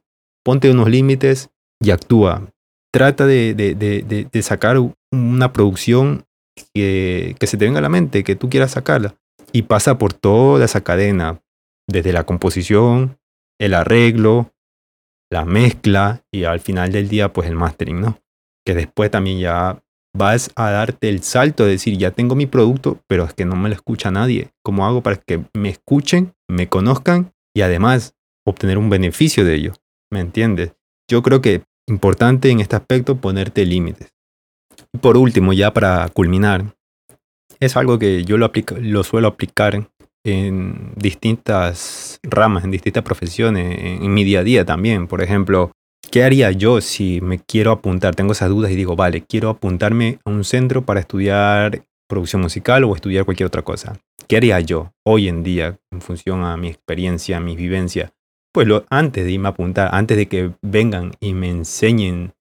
Ponte 0.49 0.71
unos 0.71 0.89
límites 0.89 1.51
y 1.79 1.91
actúa. 1.91 2.51
Trata 2.91 3.27
de, 3.27 3.53
de, 3.53 3.75
de, 3.75 4.03
de 4.33 4.43
sacar 4.43 4.79
una 5.13 5.53
producción 5.53 6.25
que, 6.73 7.37
que 7.39 7.47
se 7.47 7.59
te 7.59 7.67
venga 7.67 7.81
a 7.81 7.83
la 7.83 7.91
mente, 7.91 8.25
que 8.25 8.35
tú 8.35 8.49
quieras 8.49 8.71
sacarla, 8.71 9.15
y 9.53 9.65
pasa 9.65 9.99
por 9.99 10.15
toda 10.15 10.65
esa 10.65 10.81
cadena, 10.81 11.43
desde 11.87 12.15
la 12.15 12.25
composición, 12.25 13.19
el 13.61 13.75
arreglo, 13.75 14.55
la 15.31 15.45
mezcla 15.45 16.23
y 16.33 16.45
al 16.45 16.61
final 16.61 16.93
del 16.93 17.11
día 17.11 17.31
pues 17.31 17.47
el 17.47 17.55
mastering, 17.55 18.01
¿no? 18.01 18.19
Que 18.65 18.75
después 18.75 19.11
también 19.11 19.41
ya 19.41 19.83
vas 20.17 20.51
a 20.57 20.71
darte 20.71 21.11
el 21.11 21.23
salto 21.23 21.67
de 21.67 21.73
decir, 21.73 21.99
ya 21.99 22.13
tengo 22.13 22.35
mi 22.35 22.47
producto, 22.47 23.03
pero 23.07 23.25
es 23.25 23.35
que 23.35 23.45
no 23.45 23.55
me 23.55 23.69
lo 23.69 23.75
escucha 23.75 24.11
nadie. 24.11 24.49
¿Cómo 24.65 24.87
hago 24.87 25.03
para 25.03 25.17
que 25.17 25.45
me 25.53 25.69
escuchen, 25.69 26.33
me 26.49 26.71
conozcan 26.71 27.35
y 27.55 27.61
además 27.61 28.15
obtener 28.47 28.79
un 28.79 28.89
beneficio 28.89 29.45
de 29.45 29.55
ello? 29.55 29.75
¿Me 30.11 30.21
entiendes? 30.21 30.73
Yo 31.11 31.23
creo 31.23 31.41
que 31.41 31.63
importante 31.87 32.51
en 32.51 32.61
este 32.61 32.77
aspecto 32.77 33.17
ponerte 33.17 33.65
límites. 33.65 34.13
Y 34.93 34.99
por 34.99 35.17
último, 35.17 35.53
ya 35.53 35.73
para 35.73 36.09
culminar, 36.09 36.75
es 37.61 37.77
algo 37.77 37.99
que 37.99 38.25
yo 38.25 38.37
lo, 38.39 39.05
suelo 39.05 39.29
aplicar 39.29 39.89
en 40.25 40.93
distintas 40.97 42.21
ramas, 42.23 42.65
en 42.65 42.71
distintas 42.71 43.03
profesiones, 43.03 43.79
en, 44.03 44.13
mi 44.13 44.25
día 44.25 44.41
a 44.41 44.45
día 44.45 44.65
también. 44.65 45.07
Por 45.07 45.23
ejemplo, 45.23 45.73
¿qué 46.11 46.25
haría 46.25 46.51
yo 46.53 46.81
si 46.81 47.21
me 47.21 47.39
quiero 47.39 47.73
apuntar? 47.73 48.15
Tengo 48.15 48.33
esas 48.33 48.51
dudas 48.51 48.71
y 48.71 48.77
digo, 48.77 48.97
vale, 48.97 49.25
quiero 49.25 49.51
apuntarme 49.51 50.21
a 50.25 50.31
un 50.31 50.45
centro 50.45 50.85
para 50.85 51.01
estudiar 51.01 51.85
producción 52.09 52.43
musical 52.43 52.85
o 52.85 52.95
estudiar 52.95 53.25
cualquier 53.25 53.49
otra 53.49 53.63
cosa. 53.63 53.99
¿Qué 54.27 54.37
haría 54.37 54.61
yo 54.61 54.93
hoy 55.05 55.29
en 55.29 55.43
día 55.43 55.79
en 55.91 56.01
función 56.01 56.45
a 56.45 56.57
mi 56.57 56.69
experiencia, 56.69 57.39
a 57.39 57.41
mi 57.41 57.57
vivencia? 57.57 58.13
Pues 58.53 58.69
antes 58.91 59.25
de 59.25 59.33
irme 59.33 59.49
a 59.49 59.53
apuntar, 59.53 59.91
antes 59.93 60.17
de 60.17 60.27
que 60.27 60.53
vengan 60.63 61.13
y 61.21 61.35
me 61.35 61.51
enseñen 61.51 62.33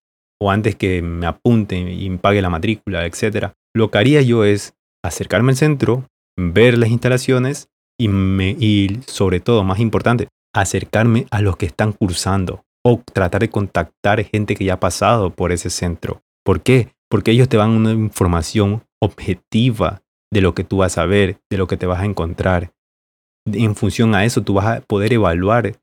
o 0.41 0.51
antes 0.51 0.75
que 0.75 1.01
me 1.01 1.25
apunten 1.25 1.87
y 1.89 2.09
me 2.09 2.17
pague 2.17 2.41
la 2.41 2.49
matrícula, 2.49 3.05
etc., 3.05 3.53
lo 3.75 3.91
que 3.91 3.97
haría 3.97 4.21
yo 4.21 4.43
es 4.43 4.73
acercarme 5.03 5.51
al 5.51 5.57
centro, 5.57 6.07
ver 6.37 6.77
las 6.77 6.89
instalaciones 6.89 7.69
y, 7.99 8.07
me, 8.07 8.49
y 8.51 9.01
sobre 9.07 9.39
todo, 9.39 9.63
más 9.63 9.79
importante, 9.79 10.27
acercarme 10.55 11.27
a 11.31 11.41
los 11.41 11.57
que 11.57 11.65
están 11.65 11.91
cursando 11.93 12.63
o 12.85 13.01
tratar 13.13 13.41
de 13.41 13.49
contactar 13.49 14.23
gente 14.23 14.55
que 14.55 14.65
ya 14.65 14.75
ha 14.75 14.79
pasado 14.79 15.31
por 15.31 15.51
ese 15.51 15.69
centro. 15.69 16.21
¿Por 16.45 16.61
qué? 16.61 16.93
Porque 17.09 17.31
ellos 17.31 17.49
te 17.49 17.57
dan 17.57 17.71
una 17.71 17.91
información 17.91 18.83
objetiva 19.01 20.01
de 20.31 20.41
lo 20.41 20.53
que 20.53 20.63
tú 20.63 20.77
vas 20.77 20.97
a 20.97 21.05
ver, 21.05 21.39
de 21.49 21.57
lo 21.57 21.67
que 21.67 21.77
te 21.77 21.85
vas 21.85 22.01
a 22.01 22.05
encontrar. 22.05 22.71
En 23.45 23.75
función 23.75 24.15
a 24.15 24.25
eso, 24.25 24.41
tú 24.43 24.53
vas 24.53 24.65
a 24.65 24.81
poder 24.81 25.13
evaluar 25.13 25.73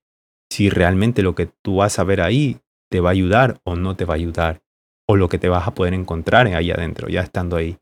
si 0.55 0.71
realmente 0.71 1.23
lo 1.23 1.35
que 1.35 1.47
tú 1.47 1.77
vas 1.77 1.99
a 1.99 2.05
ver 2.05 2.21
ahí 2.21 2.59
te 2.89 3.01
va 3.01 3.09
a 3.09 3.13
ayudar 3.13 3.61
o 3.65 3.75
no 3.75 3.97
te 3.97 4.05
va 4.05 4.15
a 4.15 4.17
ayudar. 4.17 4.63
O 5.09 5.17
lo 5.17 5.29
que 5.29 5.39
te 5.39 5.49
vas 5.49 5.67
a 5.67 5.75
poder 5.75 5.95
encontrar 5.95 6.47
ahí 6.47 6.71
adentro, 6.71 7.09
ya 7.09 7.23
estando 7.23 7.57
ahí. 7.57 7.77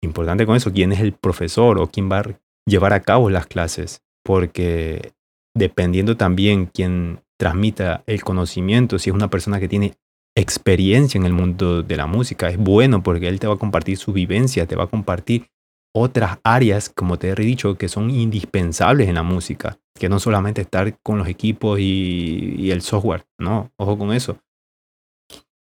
Importante 0.00 0.46
con 0.46 0.54
eso, 0.54 0.72
quién 0.72 0.92
es 0.92 1.00
el 1.00 1.12
profesor 1.12 1.78
o 1.78 1.88
quién 1.88 2.08
va 2.10 2.20
a 2.20 2.40
llevar 2.66 2.92
a 2.92 3.00
cabo 3.00 3.30
las 3.30 3.46
clases, 3.46 4.02
porque 4.24 5.12
dependiendo 5.56 6.16
también 6.16 6.66
quién 6.66 7.20
transmita 7.36 8.04
el 8.06 8.22
conocimiento, 8.22 9.00
si 9.00 9.10
es 9.10 9.16
una 9.16 9.28
persona 9.28 9.58
que 9.58 9.68
tiene 9.68 9.94
experiencia 10.36 11.18
en 11.18 11.26
el 11.26 11.32
mundo 11.32 11.82
de 11.82 11.96
la 11.96 12.06
música, 12.06 12.48
es 12.48 12.58
bueno 12.58 13.02
porque 13.02 13.26
él 13.26 13.40
te 13.40 13.48
va 13.48 13.54
a 13.54 13.58
compartir 13.58 13.96
su 13.96 14.12
vivencia, 14.12 14.66
te 14.66 14.76
va 14.76 14.84
a 14.84 14.88
compartir 14.88 15.48
otras 15.94 16.38
áreas, 16.42 16.90
como 16.90 17.18
te 17.18 17.30
he 17.30 17.34
dicho, 17.34 17.76
que 17.76 17.88
son 17.88 18.10
indispensables 18.10 19.08
en 19.08 19.14
la 19.14 19.22
música, 19.22 19.78
que 19.98 20.08
no 20.08 20.18
solamente 20.18 20.60
estar 20.60 20.98
con 21.02 21.18
los 21.18 21.28
equipos 21.28 21.78
y, 21.80 22.70
el 22.70 22.82
software, 22.82 23.24
no, 23.38 23.70
ojo 23.76 23.96
con 23.96 24.12
eso. 24.12 24.38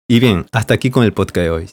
Y 0.08 0.20
bien, 0.20 0.46
hasta 0.52 0.74
aquí 0.74 0.90
con 0.90 1.04
el 1.04 1.12
podcast 1.12 1.44
de 1.44 1.50
hoy. 1.50 1.70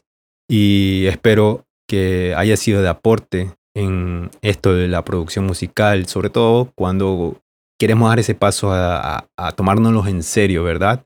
Y 0.50 1.06
espero 1.08 1.66
que 1.88 2.34
haya 2.36 2.56
sido 2.58 2.82
de 2.82 2.90
aporte 2.90 3.52
en 3.76 4.30
esto 4.42 4.74
de 4.74 4.88
la 4.88 5.04
producción 5.04 5.46
musical, 5.46 6.08
sobre 6.08 6.30
todo 6.30 6.72
cuando 6.76 7.42
queremos 7.78 8.10
dar 8.10 8.20
ese 8.20 8.36
paso 8.36 8.72
a, 8.72 9.28
a, 9.38 9.52
tomárnoslos 9.52 10.08
en 10.08 10.24
serio, 10.24 10.64
¿verdad? 10.64 11.06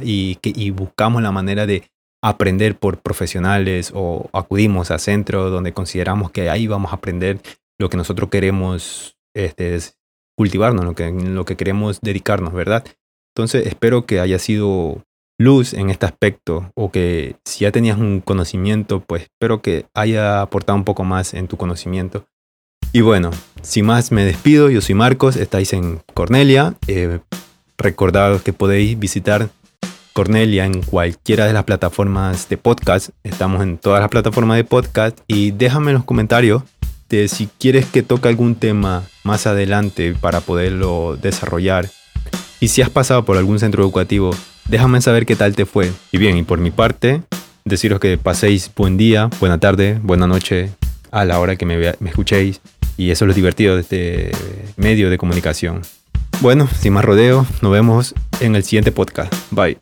y, 0.00 0.36
que, 0.36 0.52
y 0.54 0.70
buscamos 0.70 1.22
la 1.22 1.32
manera 1.32 1.66
de 1.66 1.90
aprender 2.22 2.78
por 2.78 2.98
profesionales 2.98 3.92
o 3.94 4.28
acudimos 4.32 4.90
a 4.90 4.98
centros 4.98 5.50
donde 5.50 5.72
consideramos 5.72 6.30
que 6.30 6.50
ahí 6.50 6.66
vamos 6.66 6.92
a 6.92 6.96
aprender 6.96 7.40
lo 7.78 7.90
que 7.90 7.96
nosotros 7.96 8.30
queremos 8.30 9.16
este, 9.34 9.78
cultivarnos, 10.36 10.84
lo 10.84 10.94
que, 10.94 11.10
lo 11.10 11.44
que 11.44 11.56
queremos 11.56 12.00
dedicarnos, 12.00 12.52
¿verdad? 12.52 12.84
Entonces 13.34 13.66
espero 13.66 14.06
que 14.06 14.20
haya 14.20 14.38
sido 14.38 15.02
luz 15.38 15.74
en 15.74 15.90
este 15.90 16.06
aspecto 16.06 16.72
o 16.74 16.90
que 16.90 17.36
si 17.44 17.64
ya 17.64 17.72
tenías 17.72 17.98
un 17.98 18.20
conocimiento, 18.20 19.00
pues 19.00 19.24
espero 19.24 19.60
que 19.60 19.86
haya 19.94 20.40
aportado 20.40 20.78
un 20.78 20.84
poco 20.84 21.04
más 21.04 21.34
en 21.34 21.48
tu 21.48 21.56
conocimiento. 21.56 22.26
Y 22.92 23.02
bueno, 23.02 23.30
sin 23.60 23.86
más 23.86 24.10
me 24.10 24.24
despido, 24.24 24.70
yo 24.70 24.80
soy 24.80 24.94
Marcos, 24.94 25.36
estáis 25.36 25.74
en 25.74 26.00
Cornelia. 26.14 26.74
Eh, 26.86 27.20
recordad 27.76 28.40
que 28.40 28.54
podéis 28.54 28.98
visitar 28.98 29.50
Cornelia 30.16 30.64
en 30.64 30.80
cualquiera 30.80 31.44
de 31.44 31.52
las 31.52 31.64
plataformas 31.64 32.48
de 32.48 32.56
podcast. 32.56 33.10
Estamos 33.22 33.62
en 33.62 33.76
todas 33.76 34.00
las 34.00 34.08
plataformas 34.08 34.56
de 34.56 34.64
podcast 34.64 35.18
y 35.28 35.50
déjame 35.50 35.90
en 35.90 35.96
los 35.96 36.06
comentarios 36.06 36.62
de 37.10 37.28
si 37.28 37.50
quieres 37.58 37.84
que 37.84 38.02
toque 38.02 38.26
algún 38.26 38.54
tema 38.54 39.02
más 39.24 39.46
adelante 39.46 40.16
para 40.18 40.40
poderlo 40.40 41.18
desarrollar. 41.20 41.90
Y 42.60 42.68
si 42.68 42.80
has 42.80 42.88
pasado 42.88 43.26
por 43.26 43.36
algún 43.36 43.58
centro 43.58 43.82
educativo, 43.82 44.30
déjame 44.66 45.02
saber 45.02 45.26
qué 45.26 45.36
tal 45.36 45.54
te 45.54 45.66
fue. 45.66 45.92
Y 46.10 46.16
bien, 46.16 46.38
y 46.38 46.44
por 46.44 46.60
mi 46.60 46.70
parte, 46.70 47.20
deciros 47.66 48.00
que 48.00 48.16
paséis 48.16 48.70
buen 48.74 48.96
día, 48.96 49.28
buena 49.38 49.60
tarde, 49.60 50.00
buena 50.02 50.26
noche, 50.26 50.70
a 51.10 51.26
la 51.26 51.38
hora 51.40 51.56
que 51.56 51.66
me, 51.66 51.76
me 51.76 52.08
escuchéis. 52.08 52.62
Y 52.96 53.10
eso 53.10 53.26
es 53.26 53.28
lo 53.28 53.34
divertido 53.34 53.74
de 53.74 53.82
este 53.82 54.30
medio 54.78 55.10
de 55.10 55.18
comunicación. 55.18 55.82
Bueno, 56.40 56.66
sin 56.80 56.94
más 56.94 57.04
rodeo, 57.04 57.46
nos 57.60 57.70
vemos 57.70 58.14
en 58.40 58.56
el 58.56 58.64
siguiente 58.64 58.92
podcast. 58.92 59.30
Bye. 59.50 59.76